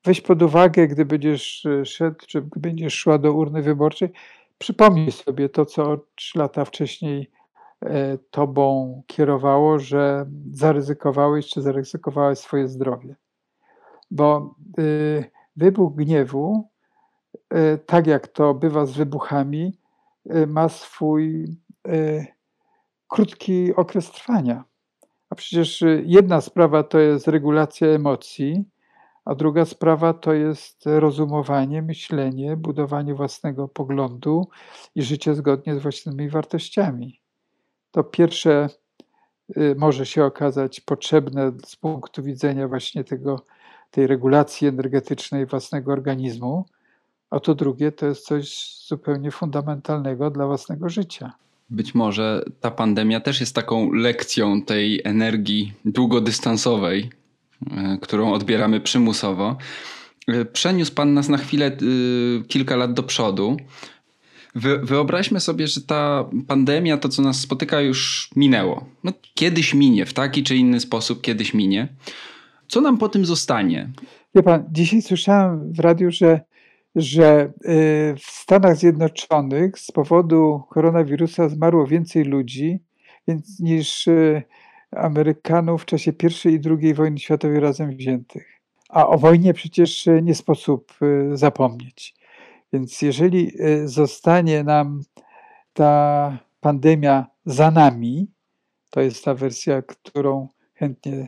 Weź 0.06 0.22
pod 0.22 0.42
uwagę, 0.42 0.88
gdy 0.88 1.06
będziesz 1.06 1.68
szedł, 1.84 2.18
czy 2.28 2.42
gdy 2.42 2.60
będziesz 2.60 2.94
szła 2.94 3.18
do 3.18 3.34
urny 3.34 3.62
wyborczej, 3.62 4.10
przypomnij 4.58 5.12
sobie 5.12 5.50
to, 5.50 5.66
co 5.66 5.98
trzy 6.16 6.40
lata 6.40 6.66
wcześniej 6.66 7.32
tobą 8.32 9.02
kierowało, 9.08 9.80
że 9.80 10.26
zaryzykowałeś, 10.52 11.48
czy 11.48 11.62
zaryzykowałeś 11.62 12.40
swoje 12.40 12.68
zdrowie. 12.68 13.16
Bo 14.16 14.56
wybuch 15.56 15.96
gniewu, 15.96 16.70
tak 17.86 18.08
jak 18.08 18.28
to 18.28 18.54
bywa 18.54 18.86
z 18.86 18.92
wybuchami, 18.92 19.80
ma 20.48 20.70
swój 20.70 21.46
krótki 23.08 23.76
okres 23.76 24.12
trwania. 24.12 24.64
A 25.30 25.36
przecież 25.36 25.84
jedna 26.04 26.42
sprawa 26.42 26.84
to 26.84 27.00
jest 27.00 27.28
regulacja 27.28 27.88
emocji, 27.88 28.66
a 29.26 29.36
druga 29.36 29.66
sprawa 29.66 30.14
to 30.14 30.34
jest 30.34 30.84
rozumowanie, 30.86 31.82
myślenie, 31.82 32.58
budowanie 32.58 33.14
własnego 33.14 33.68
poglądu 33.68 34.48
i 34.96 35.02
życie 35.02 35.36
zgodnie 35.36 35.76
z 35.76 35.80
własnymi 35.80 36.30
wartościami. 36.30 37.22
To 37.92 38.04
pierwsze 38.04 38.70
y, 39.58 39.76
może 39.78 40.06
się 40.06 40.26
okazać 40.26 40.82
potrzebne 40.82 41.52
z 41.66 41.76
punktu 41.76 42.24
widzenia 42.24 42.68
właśnie 42.68 43.04
tego, 43.04 43.46
tej 43.92 44.08
regulacji 44.08 44.68
energetycznej 44.68 45.46
własnego 45.46 45.92
organizmu, 45.92 46.66
a 47.30 47.40
to 47.40 47.56
drugie 47.56 47.92
to 47.92 48.06
jest 48.06 48.26
coś 48.26 48.76
zupełnie 48.88 49.32
fundamentalnego 49.32 50.30
dla 50.30 50.48
własnego 50.48 50.90
życia. 50.90 51.34
Być 51.70 51.96
może 51.96 52.46
ta 52.62 52.72
pandemia 52.72 53.20
też 53.20 53.40
jest 53.40 53.56
taką 53.56 53.92
lekcją 53.92 54.62
tej 54.62 55.02
energii 55.04 55.74
długodystansowej, 55.86 57.10
E, 57.72 57.98
którą 58.02 58.34
odbieramy 58.34 58.82
przymusowo. 58.82 59.58
E, 60.28 60.46
przeniósł 60.46 60.94
Pan 60.94 61.14
nas 61.14 61.30
na 61.30 61.38
chwilę 61.38 61.66
e, 61.66 61.78
kilka 62.48 62.76
lat 62.76 62.94
do 62.94 63.04
przodu. 63.04 63.58
Wyobraźmy 64.84 65.40
sobie, 65.40 65.68
że 65.68 65.82
ta 65.82 66.26
pandemia, 66.48 66.98
to 66.98 67.10
co 67.10 67.22
nas 67.22 67.40
spotyka, 67.40 67.82
już 67.82 68.30
minęło. 68.36 68.86
No, 69.04 69.14
kiedyś 69.34 69.74
minie, 69.74 70.06
w 70.06 70.14
taki 70.14 70.44
czy 70.44 70.56
inny 70.56 70.80
sposób 70.80 71.22
kiedyś 71.22 71.54
minie. 71.54 71.88
Co 72.68 72.82
nam 72.82 72.98
po 72.98 73.10
tym 73.10 73.26
zostanie? 73.26 73.90
Wie 74.36 74.44
pan, 74.44 74.64
dzisiaj 74.72 75.02
słyszałem 75.02 75.74
w 75.74 75.80
radiu, 75.80 76.12
że 76.12 76.40
że 76.96 77.54
y, 77.66 78.16
w 78.18 78.26
Stanach 78.26 78.78
Zjednoczonych 78.78 79.80
z 79.80 79.92
powodu 79.92 80.64
koronawirusa 80.70 81.50
zmarło 81.50 81.88
więcej 81.88 82.24
ludzi 82.24 82.80
niż 83.60 84.08
y, 84.08 84.44
Amerykanów 84.92 85.82
w 85.82 85.86
czasie 85.86 86.12
I 86.12 86.50
i 86.50 86.60
II 86.66 86.94
wojny 86.94 87.20
światowej 87.20 87.60
razem 87.60 87.96
wziętych. 87.96 88.62
A 88.90 89.08
o 89.08 89.18
wojnie 89.18 89.54
przecież 89.54 90.10
nie 90.22 90.36
sposób 90.36 90.94
zapomnieć. 91.34 92.16
Więc 92.74 93.02
jeżeli 93.02 93.52
zostanie 93.86 94.64
nam 94.64 95.02
ta 95.74 96.38
pandemia 96.62 97.26
za 97.46 97.72
nami, 97.72 98.28
to 98.90 99.02
jest 99.02 99.26
ta 99.26 99.34
wersja, 99.34 99.82
którą 99.82 100.48
chętnie 100.74 101.28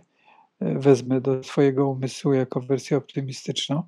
wezmę 0.62 1.22
do 1.22 1.44
swojego 1.44 1.90
umysłu 1.90 2.34
jako 2.34 2.62
wersję 2.62 2.98
optymistyczną. 2.98 3.84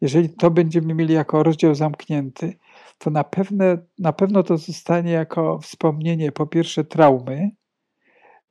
Jeżeli 0.00 0.30
to 0.30 0.50
będziemy 0.50 0.94
mieli 0.94 1.14
jako 1.14 1.42
rozdział 1.42 1.74
zamknięty, 1.74 2.56
to 2.98 3.10
na, 3.10 3.24
pewne, 3.24 3.78
na 3.98 4.12
pewno 4.12 4.42
to 4.42 4.56
zostanie 4.56 5.12
jako 5.12 5.58
wspomnienie 5.58 6.32
po 6.32 6.46
pierwsze 6.46 6.84
traumy, 6.84 7.50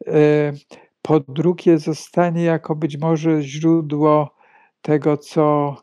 e, 0.07 0.53
po 1.01 1.19
drugie 1.19 1.77
zostanie 1.77 2.43
jako 2.43 2.75
być 2.75 2.97
może 2.97 3.41
źródło 3.41 4.35
tego, 4.81 5.17
co 5.17 5.75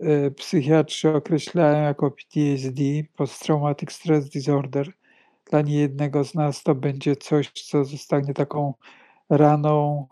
e, 0.00 0.30
psychiatrzy 0.30 1.14
określają 1.14 1.84
jako 1.84 2.10
PTSD, 2.10 2.82
Post 3.16 3.42
Traumatic 3.42 3.92
Stress 3.92 4.28
Disorder, 4.30 4.92
dla 5.50 5.60
niejednego 5.60 6.24
z 6.24 6.34
nas 6.34 6.62
to 6.62 6.74
będzie 6.74 7.16
coś, 7.16 7.52
co 7.52 7.84
zostanie 7.84 8.34
taką 8.34 8.74
raną 9.30 10.06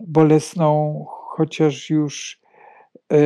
bolesną, 0.00 1.04
chociaż 1.08 1.90
już 1.90 2.40
e, 3.12 3.16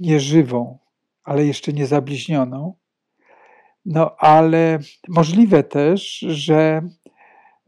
nieżywą, 0.00 0.78
ale 1.24 1.46
jeszcze 1.46 1.72
nie 1.72 1.86
zabliźnioną. 1.86 2.74
No 3.84 4.16
ale 4.18 4.78
możliwe 5.08 5.64
też, 5.64 6.18
że 6.18 6.88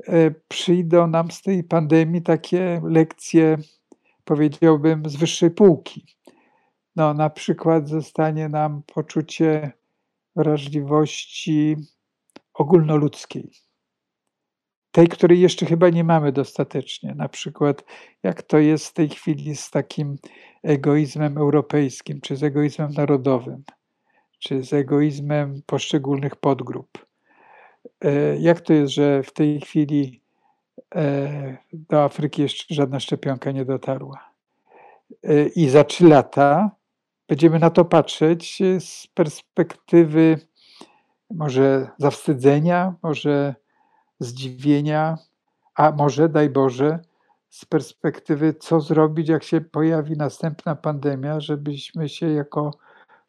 e, 0.06 0.30
przyjdą 0.48 1.06
nam 1.06 1.30
z 1.30 1.42
tej 1.42 1.64
pandemii 1.64 2.22
takie 2.22 2.80
lekcje, 2.84 3.58
powiedziałbym, 4.24 5.08
z 5.08 5.16
wyższej 5.16 5.50
półki. 5.50 6.06
No, 6.96 7.14
na 7.14 7.30
przykład 7.30 7.88
zostanie 7.88 8.48
nam 8.48 8.82
poczucie 8.94 9.72
wrażliwości 10.36 11.76
ogólnoludzkiej. 12.54 13.50
Tej, 14.94 15.08
której 15.08 15.40
jeszcze 15.40 15.66
chyba 15.66 15.90
nie 15.90 16.04
mamy 16.04 16.32
dostatecznie. 16.32 17.14
Na 17.14 17.28
przykład, 17.28 17.84
jak 18.22 18.42
to 18.42 18.58
jest 18.58 18.88
w 18.88 18.92
tej 18.92 19.08
chwili 19.08 19.56
z 19.56 19.70
takim 19.70 20.18
egoizmem 20.62 21.38
europejskim, 21.38 22.20
czy 22.20 22.36
z 22.36 22.42
egoizmem 22.42 22.90
narodowym, 22.92 23.64
czy 24.38 24.62
z 24.62 24.72
egoizmem 24.72 25.62
poszczególnych 25.66 26.36
podgrup. 26.36 27.06
E, 28.04 28.36
jak 28.36 28.60
to 28.60 28.72
jest, 28.72 28.92
że 28.92 29.22
w 29.22 29.32
tej 29.32 29.60
chwili 29.60 30.20
e, 30.94 31.56
do 31.72 32.04
Afryki 32.04 32.42
jeszcze 32.42 32.74
żadna 32.74 33.00
szczepionka 33.00 33.52
nie 33.52 33.64
dotarła? 33.64 34.30
E, 35.24 35.46
I 35.46 35.68
za 35.68 35.84
trzy 35.84 36.08
lata 36.08 36.70
będziemy 37.28 37.58
na 37.58 37.70
to 37.70 37.84
patrzeć 37.84 38.62
z 38.78 39.06
perspektywy 39.06 40.38
może 41.30 41.88
zawstydzenia, 41.98 42.94
może 43.02 43.63
zdziwienia, 44.24 45.18
a 45.74 45.90
może, 45.90 46.28
daj 46.28 46.50
Boże, 46.50 46.98
z 47.50 47.64
perspektywy, 47.64 48.54
co 48.60 48.80
zrobić, 48.80 49.28
jak 49.28 49.44
się 49.44 49.60
pojawi 49.60 50.16
następna 50.16 50.74
pandemia, 50.74 51.40
żebyśmy 51.40 52.08
się 52.08 52.30
jako 52.30 52.78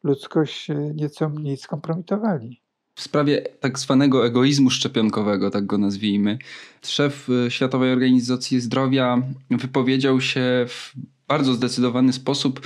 ludzkość 0.04 0.68
nieco 0.96 1.30
mniej 1.30 1.58
skompromitowali. 1.58 2.62
W 2.96 3.02
sprawie 3.02 3.42
tak 3.60 3.80
zwanego 3.80 4.26
egoizmu 4.26 4.70
szczepionkowego, 4.70 5.52
tak 5.52 5.66
go 5.66 5.78
nazwijmy, 5.78 6.38
szef 6.84 7.30
y, 7.30 7.52
Światowej 7.52 7.94
Organizacji 7.94 8.62
Zdrowia 8.62 9.22
wypowiedział 9.50 10.22
się 10.22 10.66
w 10.68 10.94
bardzo 11.28 11.54
zdecydowany 11.54 12.14
sposób, 12.14 12.62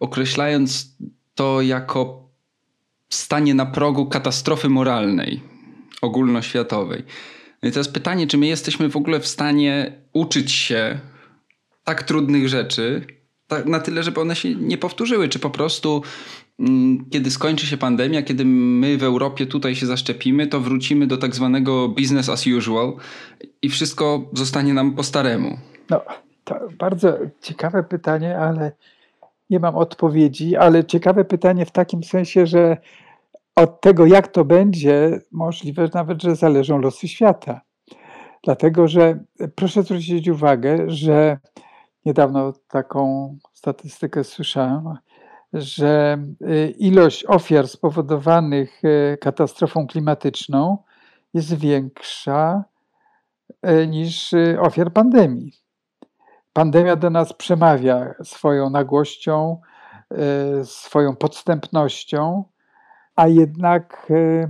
określając 0.00 0.96
to 1.34 1.62
jako 1.62 2.28
stanie 3.08 3.54
na 3.54 3.66
progu 3.66 4.06
katastrofy 4.06 4.68
moralnej, 4.68 5.40
ogólnoświatowej. 6.02 7.04
No 7.62 7.68
i 7.68 7.72
teraz 7.72 7.88
pytanie, 7.88 8.26
czy 8.26 8.38
my 8.38 8.46
jesteśmy 8.46 8.88
w 8.88 8.96
ogóle 8.96 9.20
w 9.20 9.26
stanie 9.26 9.92
uczyć 10.12 10.52
się 10.52 10.98
tak 11.84 12.02
trudnych 12.02 12.48
rzeczy, 12.48 13.06
tak, 13.46 13.66
na 13.66 13.80
tyle, 13.80 14.02
żeby 14.02 14.20
one 14.20 14.36
się 14.36 14.54
nie 14.54 14.78
powtórzyły, 14.78 15.28
czy 15.28 15.38
po 15.38 15.50
prostu 15.50 16.02
mm, 16.58 17.04
kiedy 17.10 17.30
skończy 17.30 17.66
się 17.66 17.76
pandemia, 17.76 18.22
kiedy 18.22 18.44
my 18.44 18.98
w 18.98 19.02
Europie 19.02 19.46
tutaj 19.46 19.74
się 19.74 19.86
zaszczepimy, 19.86 20.46
to 20.46 20.60
wrócimy 20.60 21.06
do 21.06 21.16
tak 21.16 21.34
zwanego 21.34 21.88
business 21.88 22.28
as 22.28 22.46
usual 22.46 22.96
i 23.62 23.68
wszystko 23.68 24.30
zostanie 24.32 24.74
nam 24.74 24.92
po 24.92 25.02
staremu. 25.02 25.58
No, 25.90 26.00
to 26.44 26.54
bardzo 26.78 27.18
ciekawe 27.42 27.82
pytanie, 27.82 28.38
ale 28.38 28.72
nie 29.50 29.60
mam 29.60 29.76
odpowiedzi, 29.76 30.56
ale 30.56 30.84
ciekawe 30.84 31.24
pytanie 31.24 31.66
w 31.66 31.70
takim 31.70 32.04
sensie, 32.04 32.46
że 32.46 32.76
od 33.56 33.80
tego, 33.80 34.06
jak 34.06 34.28
to 34.28 34.44
będzie, 34.44 35.20
możliwe 35.32 35.88
nawet, 35.94 36.22
że 36.22 36.36
zależą 36.36 36.78
losy 36.78 37.08
świata. 37.08 37.60
Dlatego, 38.44 38.88
że 38.88 39.24
proszę 39.54 39.82
zwrócić 39.82 40.28
uwagę, 40.28 40.90
że 40.90 41.38
niedawno 42.04 42.52
taką 42.68 43.36
statystykę 43.52 44.24
słyszałem, 44.24 44.94
że 45.52 46.18
y, 46.42 46.74
ilość 46.78 47.24
ofiar 47.26 47.68
spowodowanych 47.68 48.84
y, 48.84 49.18
katastrofą 49.20 49.86
klimatyczną 49.86 50.78
jest 51.34 51.54
większa 51.54 52.64
niż 53.88 54.34
ofiar 54.60 54.92
pandemii. 54.92 55.52
Pandemia 56.52 56.96
do 56.96 57.10
nas 57.10 57.32
przemawia 57.32 58.14
swoją 58.24 58.70
nagłością, 58.70 59.60
swoją 60.64 61.16
podstępnością, 61.16 62.44
a 63.16 63.28
jednak 63.28 64.06
e, 64.10 64.48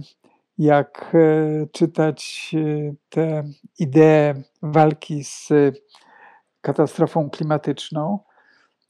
jak 0.58 1.14
e, 1.14 1.66
czytać 1.72 2.50
e, 2.54 2.94
te 3.08 3.44
idee 3.78 4.42
walki 4.62 5.24
z 5.24 5.48
katastrofą 6.60 7.30
klimatyczną, 7.30 8.18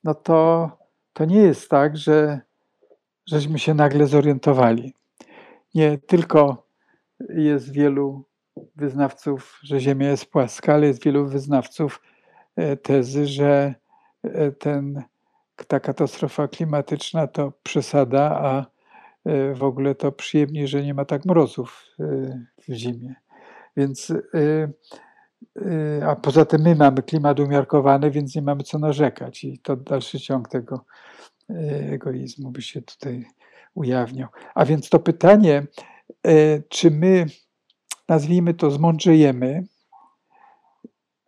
no 0.04 0.14
to, 0.14 0.70
to 1.12 1.24
nie 1.24 1.40
jest 1.42 1.70
tak, 1.70 1.96
że 1.96 2.40
żeśmy 3.26 3.58
się 3.58 3.74
nagle 3.74 4.06
zorientowali. 4.06 4.94
Nie 5.74 5.98
tylko 5.98 6.66
jest 7.28 7.72
wielu 7.72 8.24
wyznawców, 8.76 9.60
że 9.62 9.80
Ziemia 9.80 10.10
jest 10.10 10.26
płaska, 10.26 10.74
ale 10.74 10.86
jest 10.86 11.04
wielu 11.04 11.26
wyznawców 11.26 12.02
tezy, 12.82 13.26
że 13.26 13.74
ten, 14.58 15.02
ta 15.68 15.80
katastrofa 15.80 16.48
klimatyczna 16.48 17.26
to 17.26 17.52
przesada, 17.62 18.30
a 18.30 18.66
w 19.54 19.62
ogóle 19.62 19.94
to 19.94 20.12
przyjemnie, 20.12 20.68
że 20.68 20.82
nie 20.82 20.94
ma 20.94 21.04
tak 21.04 21.24
mrozów 21.24 21.86
e, 22.00 22.04
w 22.68 22.72
zimie. 22.72 23.14
Więc, 23.76 24.12
e, 24.34 24.72
a 26.06 26.16
poza 26.16 26.44
tym 26.44 26.62
my 26.62 26.74
mamy 26.74 27.02
klimat 27.02 27.40
umiarkowany, 27.40 28.10
więc 28.10 28.34
nie 28.34 28.42
mamy 28.42 28.62
co 28.62 28.78
narzekać 28.78 29.44
i 29.44 29.58
to 29.58 29.76
dalszy 29.76 30.20
ciąg 30.20 30.48
tego 30.48 30.84
egoizmu 31.90 32.50
by 32.50 32.62
się 32.62 32.82
tutaj 32.82 33.24
ujawniał. 33.74 34.28
A 34.54 34.64
więc 34.64 34.88
to 34.88 34.98
pytanie, 34.98 35.66
czy 36.68 36.90
my, 36.90 37.26
nazwijmy 38.08 38.54
to, 38.54 38.70
zmądrzejemy, 38.70 39.66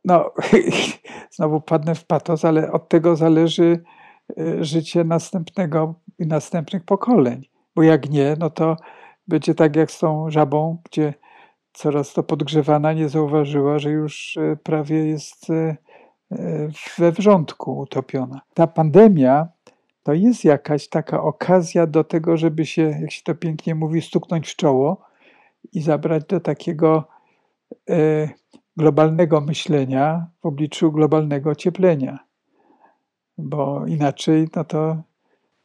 no, 0.05 0.31
znowu 1.37 1.61
padnę 1.61 1.95
w 1.95 2.07
patos, 2.07 2.45
ale 2.45 2.73
od 2.73 2.89
tego 2.89 3.17
zależy 3.17 3.83
życie 4.61 5.05
następnego 5.05 5.95
i 6.19 6.27
następnych 6.27 6.85
pokoleń 6.85 7.54
bo 7.77 7.83
jak 7.83 8.11
nie, 8.11 8.37
no 8.39 8.51
to 8.51 8.77
będzie 9.29 9.55
tak 9.55 9.77
jak 9.77 9.91
z 9.91 9.99
tą 9.99 10.31
żabą, 10.31 10.79
gdzie 10.85 11.15
coraz 11.73 12.13
to 12.13 12.23
podgrzewana 12.23 12.93
nie 12.93 13.09
zauważyła, 13.09 13.79
że 13.79 13.91
już 13.91 14.37
e, 14.37 14.57
prawie 14.57 15.07
jest 15.07 15.51
e, 15.51 15.77
e, 16.33 16.69
we 16.99 17.13
wrzątku 17.13 17.79
utopiona. 17.79 18.41
Ta 18.55 18.67
pandemia 18.67 19.49
to 20.03 20.13
jest 20.13 20.45
jakaś 20.45 20.89
taka 20.89 21.23
okazja 21.23 21.87
do 21.87 22.05
tego, 22.05 22.37
żeby 22.37 22.67
się, 22.67 22.83
jak 22.83 23.11
się 23.11 23.23
to 23.23 23.35
pięknie 23.35 23.75
mówi, 23.75 24.03
stuknąć 24.03 24.51
w 24.51 24.57
czoło 24.57 25.05
i 25.73 25.83
zabrać 25.83 26.25
do 26.25 26.41
takiego 26.41 27.05
globalnego 28.77 29.41
myślenia 29.41 30.27
w 30.41 30.47
obliczu 30.47 30.93
globalnego 30.93 31.51
ocieplenia. 31.51 32.19
Bo 33.39 33.87
inaczej, 33.87 34.49
no 34.57 34.65
to, 34.65 35.03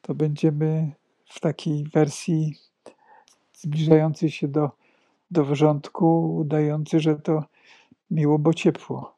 to 0.01 0.15
będziemy 0.15 0.91
w 1.29 1.39
takiej 1.39 1.83
wersji 1.83 2.55
zbliżającej 3.53 4.31
się 4.31 4.47
do, 4.47 4.69
do 5.31 5.45
wrzątku, 5.45 6.35
udający, 6.35 6.99
że 6.99 7.15
to 7.15 7.43
miło, 8.11 8.39
bo 8.39 8.53
ciepło. 8.53 9.15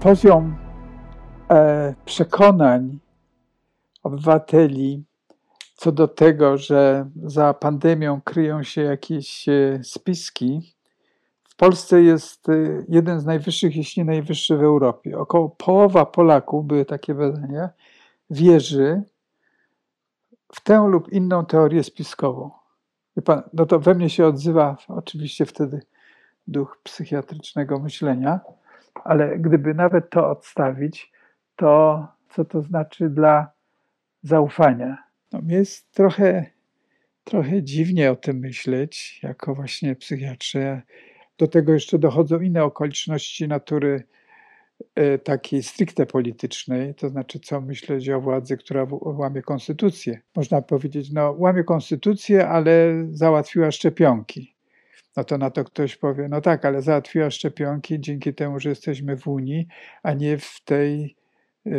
Poziom 0.00 0.56
e, 1.50 1.94
przekonań 2.04 2.98
obywateli 4.02 5.05
co 5.76 5.92
do 5.92 6.08
tego, 6.08 6.58
że 6.58 7.10
za 7.22 7.54
pandemią 7.54 8.20
kryją 8.20 8.62
się 8.62 8.82
jakieś 8.82 9.48
e, 9.48 9.80
spiski, 9.82 10.76
w 11.44 11.56
Polsce 11.56 12.02
jest 12.02 12.48
e, 12.48 12.52
jeden 12.88 13.20
z 13.20 13.26
najwyższych, 13.26 13.76
jeśli 13.76 14.04
najwyższy 14.04 14.56
w 14.56 14.62
Europie. 14.62 15.18
Około 15.18 15.48
połowa 15.48 16.06
Polaków, 16.06 16.66
były 16.66 16.84
takie 16.84 17.14
badania, 17.14 17.68
wierzy 18.30 19.02
w 20.54 20.60
tę 20.60 20.86
lub 20.88 21.12
inną 21.12 21.46
teorię 21.46 21.82
spiskową. 21.82 22.50
Pan, 23.24 23.42
no 23.52 23.66
to 23.66 23.78
we 23.78 23.94
mnie 23.94 24.10
się 24.10 24.26
odzywa 24.26 24.76
oczywiście 24.88 25.46
wtedy 25.46 25.80
duch 26.46 26.78
psychiatrycznego 26.82 27.78
myślenia, 27.78 28.40
ale 29.04 29.38
gdyby 29.38 29.74
nawet 29.74 30.10
to 30.10 30.30
odstawić, 30.30 31.12
to 31.56 32.06
co 32.30 32.44
to 32.44 32.62
znaczy 32.62 33.08
dla 33.08 33.50
zaufania? 34.22 35.05
No, 35.42 35.54
jest 35.54 35.92
trochę, 35.92 36.46
trochę 37.24 37.62
dziwnie 37.62 38.10
o 38.10 38.16
tym 38.16 38.38
myśleć, 38.38 39.20
jako 39.22 39.54
właśnie 39.54 39.96
psychiatrze. 39.96 40.82
Do 41.38 41.46
tego 41.46 41.72
jeszcze 41.72 41.98
dochodzą 41.98 42.40
inne 42.40 42.64
okoliczności 42.64 43.48
natury 43.48 44.02
e, 44.94 45.18
takiej 45.18 45.62
stricte 45.62 46.06
politycznej, 46.06 46.94
to 46.94 47.08
znaczy 47.08 47.40
co 47.40 47.60
myśleć 47.60 48.08
o 48.10 48.20
władzy, 48.20 48.56
która 48.56 48.86
łamie 48.90 49.42
konstytucję. 49.42 50.20
Można 50.36 50.62
powiedzieć, 50.62 51.12
no 51.12 51.34
łamie 51.38 51.64
konstytucję, 51.64 52.48
ale 52.48 53.06
załatwiła 53.10 53.70
szczepionki. 53.70 54.56
No 55.16 55.24
to 55.24 55.38
na 55.38 55.50
to 55.50 55.64
ktoś 55.64 55.96
powie, 55.96 56.28
no 56.28 56.40
tak, 56.40 56.64
ale 56.64 56.82
załatwiła 56.82 57.30
szczepionki 57.30 58.00
dzięki 58.00 58.34
temu, 58.34 58.60
że 58.60 58.68
jesteśmy 58.68 59.16
w 59.16 59.26
Unii, 59.26 59.66
a 60.02 60.12
nie 60.12 60.38
w 60.38 60.60
tej 60.64 61.16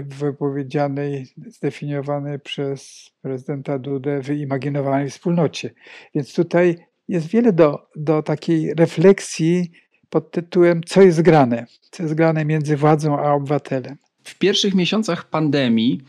wypowiedzianej, 0.05 1.27
zdefiniowanej 1.47 2.39
przez 2.39 3.11
prezydenta 3.21 3.79
Dudę, 3.79 4.21
wyimaginowanej 4.21 5.09
wspólnocie. 5.09 5.69
Więc 6.15 6.33
tutaj 6.33 6.77
jest 7.07 7.27
wiele 7.27 7.53
do, 7.53 7.87
do 7.95 8.23
takiej 8.23 8.73
refleksji 8.73 9.71
pod 10.09 10.31
tytułem 10.31 10.81
co 10.85 11.01
jest 11.01 11.21
grane, 11.21 11.65
co 11.91 12.03
jest 12.03 12.15
grane 12.15 12.45
między 12.45 12.77
władzą 12.77 13.19
a 13.19 13.33
obywatelem. 13.33 13.97
W 14.23 14.35
pierwszych 14.35 14.75
miesiącach 14.75 15.29
pandemii 15.29 16.01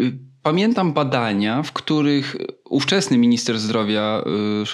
y, 0.00 0.12
pamiętam 0.42 0.92
badania, 0.92 1.62
w 1.62 1.72
których 1.72 2.36
ówczesny 2.70 3.18
minister 3.18 3.58
zdrowia 3.58 4.24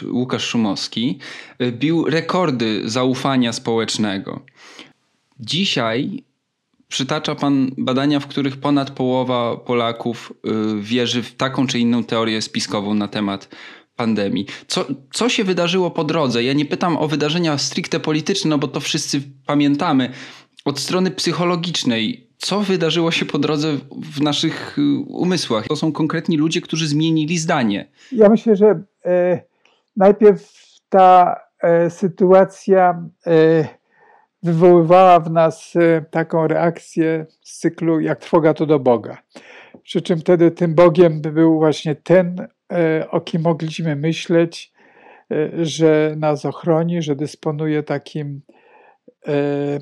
y, 0.05 0.13
Łukasz 0.13 0.45
Szumowski 0.45 1.19
y, 1.63 1.73
bił 1.73 2.05
rekordy 2.05 2.89
zaufania 2.89 3.53
społecznego. 3.53 4.43
Dzisiaj 5.41 6.25
Przytacza 6.89 7.35
Pan 7.35 7.71
badania, 7.79 8.21
w 8.21 8.27
których 8.27 8.57
ponad 8.57 8.91
połowa 8.91 9.57
Polaków 9.57 10.33
y, 10.47 10.51
wierzy 10.81 11.23
w 11.23 11.35
taką 11.35 11.67
czy 11.67 11.79
inną 11.79 12.05
teorię 12.05 12.43
spiskową 12.43 12.95
na 12.95 13.09
temat 13.09 13.49
pandemii. 13.97 14.47
Co, 14.67 14.87
co 15.13 15.29
się 15.29 15.45
wydarzyło 15.45 15.91
po 15.91 16.05
drodze? 16.05 16.45
Ja 16.45 16.53
nie 16.53 16.65
pytam 16.65 16.97
o 16.97 17.09
wydarzenia 17.09 17.59
stricte 17.59 18.01
polityczne, 18.01 18.51
no 18.51 18.59
bo 18.59 18.69
to 18.69 18.81
wszyscy 18.81 19.23
pamiętamy. 19.47 20.13
Od 20.65 20.79
strony 20.79 21.11
psychologicznej, 21.11 22.31
co 22.39 22.61
wydarzyło 22.61 23.11
się 23.11 23.25
po 23.25 23.39
drodze 23.39 23.79
w 24.03 24.21
naszych 24.21 24.79
y, 24.79 24.83
umysłach? 25.09 25.67
To 25.67 25.77
są 25.77 25.93
konkretni 25.93 26.37
ludzie, 26.37 26.61
którzy 26.61 26.89
zmienili 26.89 27.39
zdanie. 27.39 27.89
Ja 28.13 28.29
myślę, 28.29 28.57
że 28.57 28.83
e, 29.05 29.41
najpierw 29.97 30.53
ta 30.89 31.37
e, 31.61 31.91
sytuacja 31.91 33.03
e, 33.27 33.69
wywoływała 34.47 35.21
w 35.21 35.31
nas 35.31 35.77
e, 35.77 36.05
taką 36.11 36.47
reakcję 36.47 37.27
z 37.43 37.59
cyklu 37.59 38.01
jak 38.01 38.21
trwoga 38.21 38.55
to 38.55 38.67
do 38.67 38.79
Boga. 38.79 39.19
Przy 39.83 40.03
czym 40.03 40.19
wtedy 40.19 40.51
tym 40.51 40.75
Bogiem 40.75 41.21
był 41.21 41.59
właśnie 41.59 41.95
ten, 41.95 42.49
e, 42.73 43.11
o 43.11 43.21
kim 43.21 43.43
mogliśmy 43.43 43.97
myśleć, 43.97 44.73
e, 45.33 45.65
że 45.65 46.15
nas 46.17 46.45
ochroni, 46.45 47.03
że 47.03 47.17
dysponuje 47.17 47.83
takim 47.83 48.41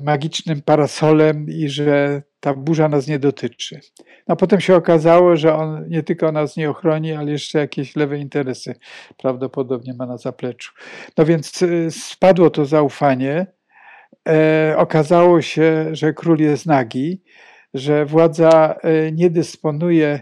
magicznym 0.03 0.61
parasolem 0.61 1.45
i 1.49 1.69
że 1.69 2.21
ta 2.39 2.53
burza 2.53 2.89
nas 2.89 3.07
nie 3.07 3.19
dotyczy. 3.19 3.79
A 4.27 4.35
potem 4.35 4.61
się 4.61 4.75
okazało, 4.75 5.35
że 5.35 5.55
on 5.55 5.89
nie 5.89 6.03
tylko 6.03 6.31
nas 6.31 6.57
nie 6.57 6.69
ochroni, 6.69 7.13
ale 7.13 7.31
jeszcze 7.31 7.59
jakieś 7.59 7.95
lewe 7.95 8.17
interesy 8.17 8.75
prawdopodobnie 9.17 9.93
ma 9.93 10.05
na 10.05 10.17
zapleczu. 10.17 10.71
No 11.17 11.25
więc 11.25 11.63
spadło 11.89 12.49
to 12.49 12.65
zaufanie 12.65 13.47
e, 14.29 14.73
okazało 14.77 15.41
się, 15.41 15.85
że 15.91 16.13
król 16.13 16.39
jest 16.39 16.65
nagi, 16.65 17.21
że 17.73 18.05
władza 18.05 18.75
e, 18.81 19.11
nie 19.11 19.29
dysponuje 19.29 20.19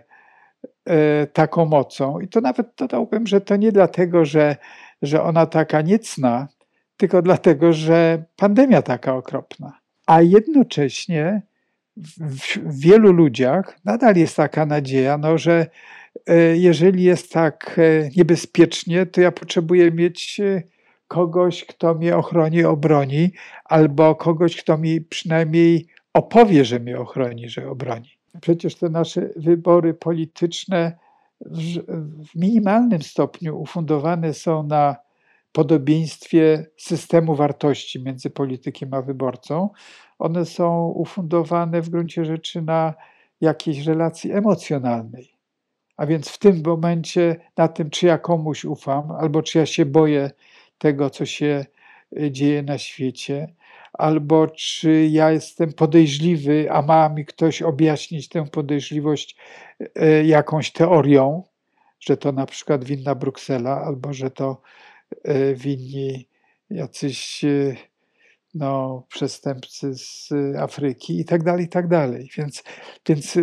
e, 0.85 1.27
taką 1.27 1.65
mocą. 1.65 2.19
I 2.19 2.27
to 2.27 2.41
nawet 2.41 2.67
dodałbym, 2.77 3.27
że 3.27 3.41
to 3.41 3.55
nie 3.55 3.71
dlatego, 3.71 4.25
że, 4.25 4.55
że 5.01 5.23
ona 5.23 5.45
taka 5.45 5.81
niecna, 5.81 6.47
tylko 6.97 7.21
dlatego, 7.21 7.73
że 7.73 8.23
pandemia 8.35 8.81
taka 8.81 9.15
okropna. 9.15 9.79
A 10.05 10.21
jednocześnie 10.21 11.41
w, 11.97 12.57
w 12.57 12.79
wielu 12.79 13.13
ludziach 13.13 13.79
nadal 13.85 14.15
jest 14.15 14.35
taka 14.35 14.65
nadzieja, 14.65 15.17
no, 15.17 15.37
że 15.37 15.67
e, 16.27 16.57
jeżeli 16.57 17.03
jest 17.03 17.31
tak 17.31 17.79
niebezpiecznie, 18.17 19.05
to 19.05 19.21
ja 19.21 19.31
potrzebuję 19.31 19.91
mieć 19.91 20.41
kogoś, 21.13 21.65
kto 21.65 21.93
mnie 21.93 22.17
ochroni, 22.17 22.63
obroni, 22.63 23.31
albo 23.65 24.15
kogoś, 24.15 24.55
kto 24.55 24.77
mi 24.77 25.01
przynajmniej 25.01 25.87
opowie, 26.13 26.65
że 26.65 26.79
mnie 26.79 26.99
ochroni, 26.99 27.49
że 27.49 27.69
obroni. 27.69 28.09
Przecież 28.41 28.75
te 28.75 28.89
nasze 28.89 29.29
wybory 29.35 29.93
polityczne 29.93 30.97
w 32.31 32.35
minimalnym 32.35 33.01
stopniu 33.01 33.61
ufundowane 33.61 34.33
są 34.33 34.63
na 34.63 34.95
podobieństwie 35.51 36.65
systemu 36.77 37.35
wartości 37.35 38.03
między 38.03 38.29
politykiem 38.29 38.93
a 38.93 39.01
wyborcą. 39.01 39.69
One 40.19 40.45
są 40.45 40.87
ufundowane 40.87 41.81
w 41.81 41.89
gruncie 41.89 42.25
rzeczy 42.25 42.61
na 42.61 42.93
jakiejś 43.41 43.85
relacji 43.85 44.31
emocjonalnej. 44.31 45.33
A 45.97 46.05
więc 46.05 46.29
w 46.29 46.37
tym 46.37 46.61
momencie 46.65 47.35
na 47.57 47.67
tym, 47.67 47.89
czy 47.89 48.05
ja 48.05 48.17
komuś 48.17 48.65
ufam, 48.65 49.11
albo 49.11 49.41
czy 49.41 49.57
ja 49.57 49.65
się 49.65 49.85
boję 49.85 50.31
tego, 50.83 51.09
co 51.09 51.25
się 51.25 51.65
y, 52.17 52.31
dzieje 52.31 52.63
na 52.63 52.77
świecie, 52.77 53.47
albo 53.93 54.47
czy 54.47 55.07
ja 55.11 55.31
jestem 55.31 55.73
podejrzliwy, 55.73 56.71
a 56.71 56.81
ma 56.81 57.09
mi 57.09 57.25
ktoś 57.25 57.61
objaśnić 57.61 58.29
tę 58.29 58.45
podejrzliwość 58.45 59.37
y, 59.81 60.25
jakąś 60.25 60.71
teorią, 60.71 61.43
że 61.99 62.17
to 62.17 62.31
na 62.31 62.45
przykład 62.45 62.83
winna 62.83 63.15
Bruksela, 63.15 63.81
albo 63.81 64.13
że 64.13 64.31
to 64.31 64.61
y, 65.11 65.55
winni 65.55 66.27
jacyś 66.69 67.45
no, 68.53 69.03
przestępcy 69.09 69.93
z 69.93 70.29
Afryki 70.59 71.19
i 71.19 71.25
tak 71.25 71.43
dalej, 71.43 71.65
i 71.65 71.69
tak 71.69 71.87
dalej. 71.87 72.29
Więc, 72.37 72.63
więc 73.07 73.37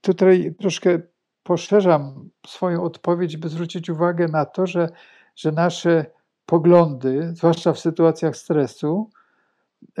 tutaj 0.00 0.54
troszkę 0.60 0.98
poszerzam 1.42 2.30
swoją 2.46 2.82
odpowiedź, 2.82 3.36
by 3.36 3.48
zwrócić 3.48 3.90
uwagę 3.90 4.28
na 4.28 4.44
to, 4.44 4.66
że, 4.66 4.88
że 5.36 5.52
nasze 5.52 6.17
poglądy, 6.48 7.32
zwłaszcza 7.34 7.72
w 7.72 7.80
sytuacjach 7.80 8.36
stresu, 8.36 9.10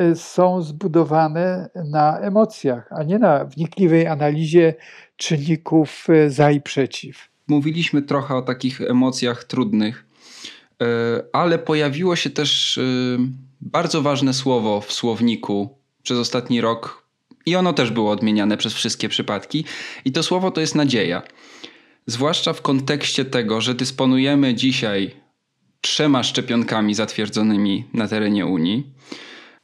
y, 0.00 0.16
są 0.16 0.62
zbudowane 0.62 1.70
na 1.74 2.18
emocjach, 2.18 2.92
a 2.92 3.02
nie 3.02 3.18
na 3.18 3.44
wnikliwej 3.44 4.06
analizie 4.06 4.74
czynników 5.16 6.06
y, 6.10 6.30
za 6.30 6.50
i 6.50 6.60
przeciw. 6.60 7.28
Mówiliśmy 7.48 8.02
trochę 8.02 8.34
o 8.34 8.42
takich 8.42 8.80
emocjach 8.80 9.44
trudnych, 9.44 10.06
y, 10.82 10.86
ale 11.32 11.58
pojawiło 11.58 12.16
się 12.16 12.30
też 12.30 12.80
bardzo 13.60 14.02
ważne 14.02 14.34
słowo 14.34 14.80
w 14.80 14.92
słowniku 14.92 15.68
przez 16.02 16.18
ostatni 16.18 16.60
rok 16.60 17.02
i 17.46 17.56
ono 17.56 17.72
też 17.72 17.90
było 17.90 18.10
odmieniane 18.10 18.56
przez 18.56 18.72
wszystkie 18.74 19.08
przypadki. 19.08 19.64
I 20.04 20.12
to 20.12 20.22
słowo 20.22 20.50
to 20.50 20.60
jest 20.60 20.74
nadzieja. 20.74 21.22
Zwłaszcza 22.06 22.52
w 22.52 22.62
kontekście 22.62 23.24
tego, 23.24 23.60
że 23.60 23.74
dysponujemy 23.74 24.54
dzisiaj 24.54 25.27
trzema 25.80 26.22
szczepionkami 26.22 26.94
zatwierdzonymi 26.94 27.84
na 27.92 28.08
terenie 28.08 28.46
Unii. 28.46 28.86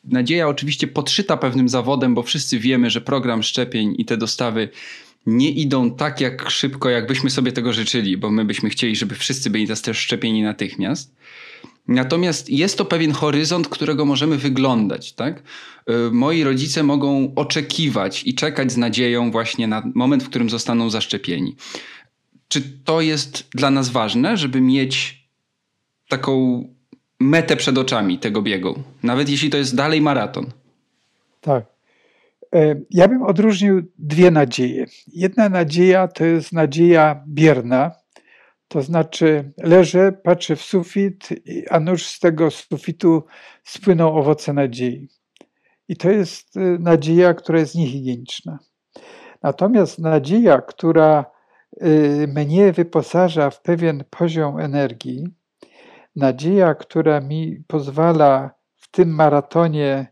Nadzieja 0.05 0.49
oczywiście 0.49 0.87
podszyta 0.87 1.37
pewnym 1.37 1.69
zawodem, 1.69 2.15
bo 2.15 2.23
wszyscy 2.23 2.59
wiemy, 2.59 2.91
że 2.91 3.01
program 3.01 3.43
szczepień 3.43 3.95
i 3.99 4.05
te 4.05 4.17
dostawy 4.17 4.69
nie 5.27 5.51
idą 5.51 5.91
tak 5.91 6.21
jak 6.21 6.51
szybko, 6.51 6.91
jakbyśmy 6.91 7.31
sobie 7.31 7.53
tego 7.53 7.73
życzyli, 7.73 8.17
bo 8.17 8.31
my 8.31 8.45
byśmy 8.45 8.71
chcieli, 8.71 8.97
żeby 8.97 9.15
wszyscy 9.15 9.51
byli 9.51 9.67
też 9.67 9.99
szczepieni 9.99 10.43
natychmiast. 10.43 11.15
Natomiast 11.89 12.51
jest 12.51 12.79
to 12.79 12.85
pewien 12.85 13.13
horyzont, 13.13 13.69
którego 13.69 14.05
możemy 14.05 14.37
wyglądać. 14.37 15.13
Tak? 15.13 15.43
Y, 15.91 16.11
moi 16.13 16.45
rodzice 16.45 16.83
mogą 16.83 17.33
oczekiwać 17.37 18.23
i 18.27 18.35
czekać 18.35 18.73
z 18.73 18.77
nadzieją 18.77 19.31
właśnie 19.31 19.67
na 19.67 19.83
moment, 19.95 20.23
w 20.23 20.29
którym 20.29 20.51
zostaną 20.51 20.91
zaszczepieni. 20.91 21.57
Czy 22.49 22.63
to 22.85 23.01
jest 23.01 23.49
dla 23.55 23.71
nas 23.71 23.89
ważne, 23.89 24.37
żeby 24.37 24.61
mieć 24.61 25.24
taką 26.17 26.65
metę 27.21 27.57
przed 27.57 27.79
oczami 27.79 28.19
tego 28.19 28.43
biegu, 28.43 28.75
nawet 29.03 29.29
jeśli 29.29 29.51
to 29.51 29.57
jest 29.57 29.77
dalej 29.77 30.01
maraton. 30.01 30.47
Tak. 31.41 31.65
E, 32.55 32.81
ja 32.91 33.09
bym 33.09 33.23
odróżnił 33.23 33.83
dwie 33.99 34.31
nadzieje. 34.31 34.87
Jedna 35.07 35.49
nadzieja 35.49 36.09
to 36.09 36.25
jest 36.25 36.53
nadzieja 36.53 37.25
bierna, 37.29 37.93
to 38.69 38.83
znaczy 38.83 39.53
leżę, 39.57 40.13
patrzę 40.13 40.57
w 40.57 40.63
sufit, 40.63 41.29
a 41.71 41.81
nuż 41.81 42.07
z 42.07 42.21
tego 42.21 42.51
sufitu 42.51 43.25
spłyną 43.65 44.15
owoce 44.15 44.53
nadziei. 44.53 45.09
I 45.89 45.97
to 45.97 46.11
jest 46.11 46.57
y, 46.57 46.79
nadzieja, 46.79 47.35
która 47.35 47.59
jest 47.59 47.75
niehigieniczna. 47.75 48.59
Natomiast 49.43 49.99
nadzieja, 49.99 50.61
która 50.61 51.25
y, 51.83 52.29
mnie 52.29 52.73
wyposaża 52.73 53.51
w 53.51 53.63
pewien 53.63 54.05
poziom 54.11 54.61
energii, 54.61 55.25
nadzieja, 56.17 56.75
która 56.75 57.21
mi 57.21 57.65
pozwala 57.67 58.51
w 58.77 58.91
tym 58.91 59.15
maratonie 59.15 60.07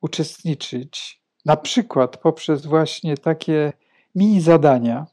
uczestniczyć, 0.00 1.22
na 1.44 1.56
przykład 1.56 2.16
poprzez 2.16 2.66
właśnie 2.66 3.16
takie 3.16 3.72
mini 4.14 4.40
zadania, 4.40 5.06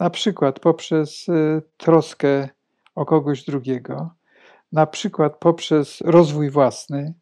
na 0.00 0.10
przykład 0.10 0.60
poprzez 0.60 1.28
y, 1.28 1.62
troskę 1.76 2.48
o 2.94 3.04
kogoś 3.04 3.44
drugiego, 3.44 4.10
na 4.72 4.86
przykład 4.86 5.38
poprzez 5.38 6.00
rozwój 6.00 6.50
własny, 6.50 7.14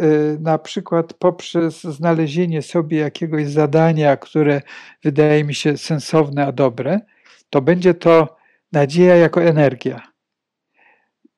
y, 0.00 0.38
na 0.40 0.58
przykład 0.58 1.14
poprzez 1.14 1.82
znalezienie 1.82 2.62
sobie 2.62 2.98
jakiegoś 2.98 3.46
zadania, 3.46 4.16
które 4.16 4.62
wydaje 5.04 5.44
mi 5.44 5.54
się 5.54 5.76
sensowne, 5.76 6.46
a 6.46 6.52
dobre, 6.52 7.00
to 7.50 7.62
będzie 7.62 7.94
to 7.94 8.36
nadzieja 8.72 9.16
jako 9.16 9.42
energia. 9.42 10.15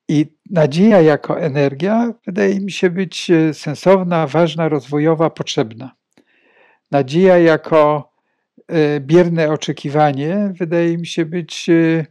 I 0.09 0.25
nadzieja 0.49 1.01
jako 1.01 1.39
energia 1.41 2.13
wydaje 2.25 2.59
mi 2.59 2.71
się 2.71 2.89
być 2.89 3.31
y, 3.31 3.53
sensowna, 3.53 4.27
ważna, 4.27 4.69
rozwojowa, 4.69 5.29
potrzebna. 5.29 5.91
Nadzieja 6.91 7.37
jako 7.37 8.09
E, 8.69 8.99
bierne 8.99 9.51
oczekiwanie 9.51 10.53
wydaje 10.59 10.97
mi 10.97 11.07
się 11.07 11.25
być 11.25 11.69
e, 11.69 12.05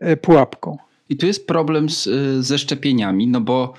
e, 0.00 0.16
pułapką. 0.16 0.76
I 1.08 1.16
tu 1.16 1.26
jest 1.26 1.46
problem 1.46 1.90
z, 1.90 2.08
ze 2.46 2.58
szczepieniami, 2.58 3.28
no 3.28 3.40
bo 3.40 3.74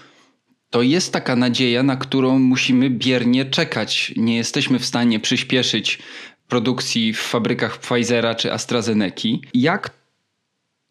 to 0.69 0.81
jest 0.81 1.13
taka 1.13 1.35
nadzieja, 1.35 1.83
na 1.83 1.95
którą 1.95 2.39
musimy 2.39 2.89
biernie 2.89 3.45
czekać. 3.45 4.13
Nie 4.17 4.37
jesteśmy 4.37 4.79
w 4.79 4.85
stanie 4.85 5.19
przyspieszyć 5.19 5.99
produkcji 6.47 7.13
w 7.13 7.19
fabrykach 7.19 7.77
Pfizera 7.77 8.35
czy 8.35 8.53
AstraZeneca. 8.53 9.27
Jak 9.53 9.89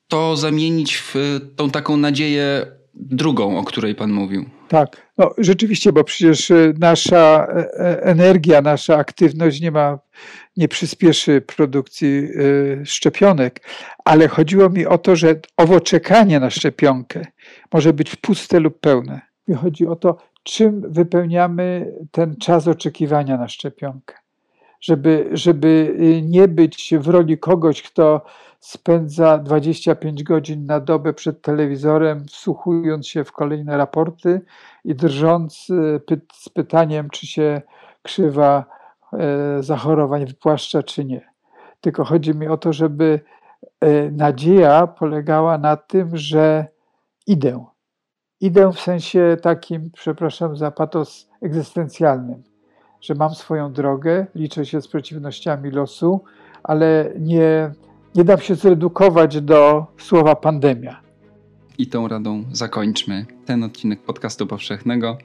to 0.09 0.37
zamienić 0.37 0.97
w 0.97 1.15
tą 1.57 1.71
taką 1.71 1.97
nadzieję 1.97 2.67
drugą, 2.95 3.59
o 3.59 3.65
której 3.65 3.95
Pan 3.95 4.13
mówił? 4.13 4.45
Tak, 4.69 5.13
no 5.19 5.35
rzeczywiście, 5.39 5.93
bo 5.93 6.05
przecież 6.05 6.53
nasza 6.79 7.47
energia, 8.03 8.63
nasza 8.63 8.97
aktywność 8.97 9.61
nie 9.61 9.71
ma 9.71 9.99
nie 10.59 10.69
przyspieszy 10.69 11.41
produkcji 11.41 12.09
y, 12.09 12.83
szczepionek, 12.85 13.61
ale 14.05 14.29
chodziło 14.29 14.71
mi 14.71 14.87
o 14.87 14.99
to, 14.99 15.17
że 15.17 15.41
owo 15.57 15.81
czekanie 15.81 16.41
na 16.41 16.51
szczepionkę 16.51 17.27
może 17.73 17.93
być 17.93 18.17
puste 18.17 18.61
lub 18.61 18.81
pełne. 18.81 19.21
I 19.49 19.53
chodzi 19.55 19.87
o 19.87 19.97
to, 19.97 20.17
czym 20.43 20.93
wypełniamy 20.93 21.93
ten 22.11 22.37
czas 22.37 22.69
oczekiwania 22.69 23.37
na 23.37 23.49
szczepionkę. 23.49 24.15
Żeby, 24.81 25.29
żeby 25.33 25.97
y, 26.01 26.23
nie 26.23 26.49
być 26.49 26.95
w 26.99 27.09
roli 27.09 27.39
kogoś, 27.39 27.83
kto 27.83 28.25
spędza 28.61 29.39
25 29.39 30.23
godzin 30.23 30.67
na 30.67 30.81
dobę 30.81 31.13
przed 31.13 31.43
telewizorem, 31.43 32.25
wsłuchując 32.25 33.09
się 33.09 33.25
w 33.25 33.33
kolejne 33.33 33.77
raporty 33.77 34.41
i 34.85 34.95
drżąc 34.95 35.71
y, 36.11 36.21
z 36.33 36.49
pytaniem, 36.49 37.11
czy 37.11 37.27
się 37.27 37.63
krzywa 38.03 38.79
E, 39.13 39.63
zachorowań 39.63 40.27
wypłaszcza, 40.27 40.83
czy 40.83 41.05
nie. 41.05 41.31
Tylko 41.81 42.05
chodzi 42.05 42.35
mi 42.35 42.49
o 42.49 42.57
to, 42.57 42.73
żeby 42.73 43.21
e, 43.81 44.11
nadzieja 44.11 44.87
polegała 44.87 45.59
na 45.59 45.77
tym, 45.77 46.17
że 46.17 46.67
idę. 47.27 47.65
Idę 48.41 48.73
w 48.73 48.81
sensie 48.81 49.37
takim, 49.43 49.91
przepraszam 49.91 50.57
za 50.57 50.71
patos 50.71 51.31
egzystencjalnym, 51.43 52.43
że 53.01 53.15
mam 53.15 53.35
swoją 53.35 53.73
drogę, 53.73 54.27
liczę 54.35 54.67
się 54.67 54.81
z 54.81 54.89
przeciwnościami 54.89 55.71
losu, 55.71 56.25
ale 56.63 57.13
nie, 57.19 57.73
nie 58.19 58.25
dam 58.25 58.41
się 58.41 58.55
zredukować 58.55 59.41
do 59.41 59.87
słowa 59.99 60.37
pandemia. 60.37 61.01
I 61.79 61.87
tą 61.87 62.09
radą 62.09 62.45
zakończmy 62.53 63.27
ten 63.47 63.64
odcinek 63.64 64.03
podcastu 64.03 64.47
powszechnego. 64.47 65.19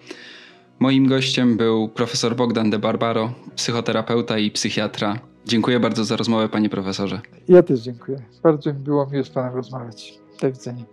Moim 0.79 1.07
gościem 1.07 1.57
był 1.57 1.89
profesor 1.89 2.35
Bogdan 2.35 2.69
de 2.69 2.79
Barbaro, 2.79 3.33
psychoterapeuta 3.55 4.37
i 4.37 4.51
psychiatra. 4.51 5.19
Dziękuję 5.45 5.79
bardzo 5.79 6.05
za 6.05 6.15
rozmowę, 6.15 6.49
panie 6.49 6.69
profesorze. 6.69 7.21
Ja 7.47 7.63
też 7.63 7.79
dziękuję. 7.79 8.17
Bardzo 8.43 8.73
mi 8.73 8.79
było 8.79 9.09
miło 9.11 9.23
z 9.23 9.29
panem 9.29 9.55
rozmawiać. 9.55 10.19
Do 10.41 10.51
widzenia. 10.51 10.83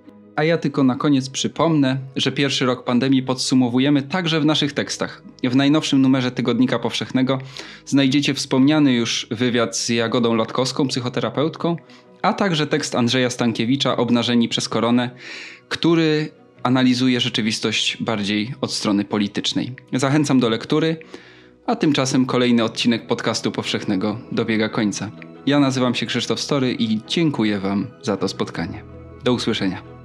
A 0.41 0.45
ja 0.45 0.59
tylko 0.59 0.85
na 0.85 0.97
koniec 0.97 1.31
przypomnę, 1.31 1.99
że 2.17 2.33
pierwszy 2.33 2.67
rok 2.67 2.85
pandemii 2.85 3.23
podsumowujemy 3.23 4.03
także 4.03 4.41
w 4.41 4.45
naszych 4.45 4.73
tekstach. 4.73 5.23
W 5.45 5.57
najnowszym 5.57 6.03
numerze 6.03 6.31
Tygodnika 6.31 6.79
Powszechnego 6.79 7.39
znajdziecie 7.87 8.35
wspomniany 8.35 8.93
już 8.93 9.27
wywiad 9.31 9.77
z 9.77 9.89
Jagodą 9.89 10.35
Latkowską, 10.35 10.89
psychoterapeutką, 10.89 11.77
a 12.23 12.33
także 12.33 12.67
tekst 12.67 12.95
Andrzeja 12.95 13.31
Stankiewicza 13.31 13.97
Obnażeni 13.97 14.49
przez 14.49 14.69
koronę, 14.69 15.11
który 15.69 16.31
analizuje 16.63 17.21
rzeczywistość 17.21 17.97
bardziej 18.03 18.55
od 18.61 18.73
strony 18.73 19.05
politycznej. 19.05 19.73
Zachęcam 19.93 20.41
do 20.41 20.49
lektury, 20.49 20.97
a 21.67 21.77
tymczasem 21.77 22.27
kolejny 22.27 22.65
odcinek 22.65 23.07
podcastu 23.07 23.53
powszechnego 23.53 24.19
dobiega 24.33 24.69
końca. 24.69 25.11
Ja 25.47 25.61
nazywam 25.61 25.95
się 25.95 26.07
Krzysztof 26.07 26.41
Story 26.41 26.73
i 26.73 27.01
dziękuję 27.09 27.59
Wam 27.59 27.87
za 28.03 28.17
to 28.17 28.29
spotkanie. 28.29 28.85
Do 29.25 29.33
usłyszenia. 29.33 30.00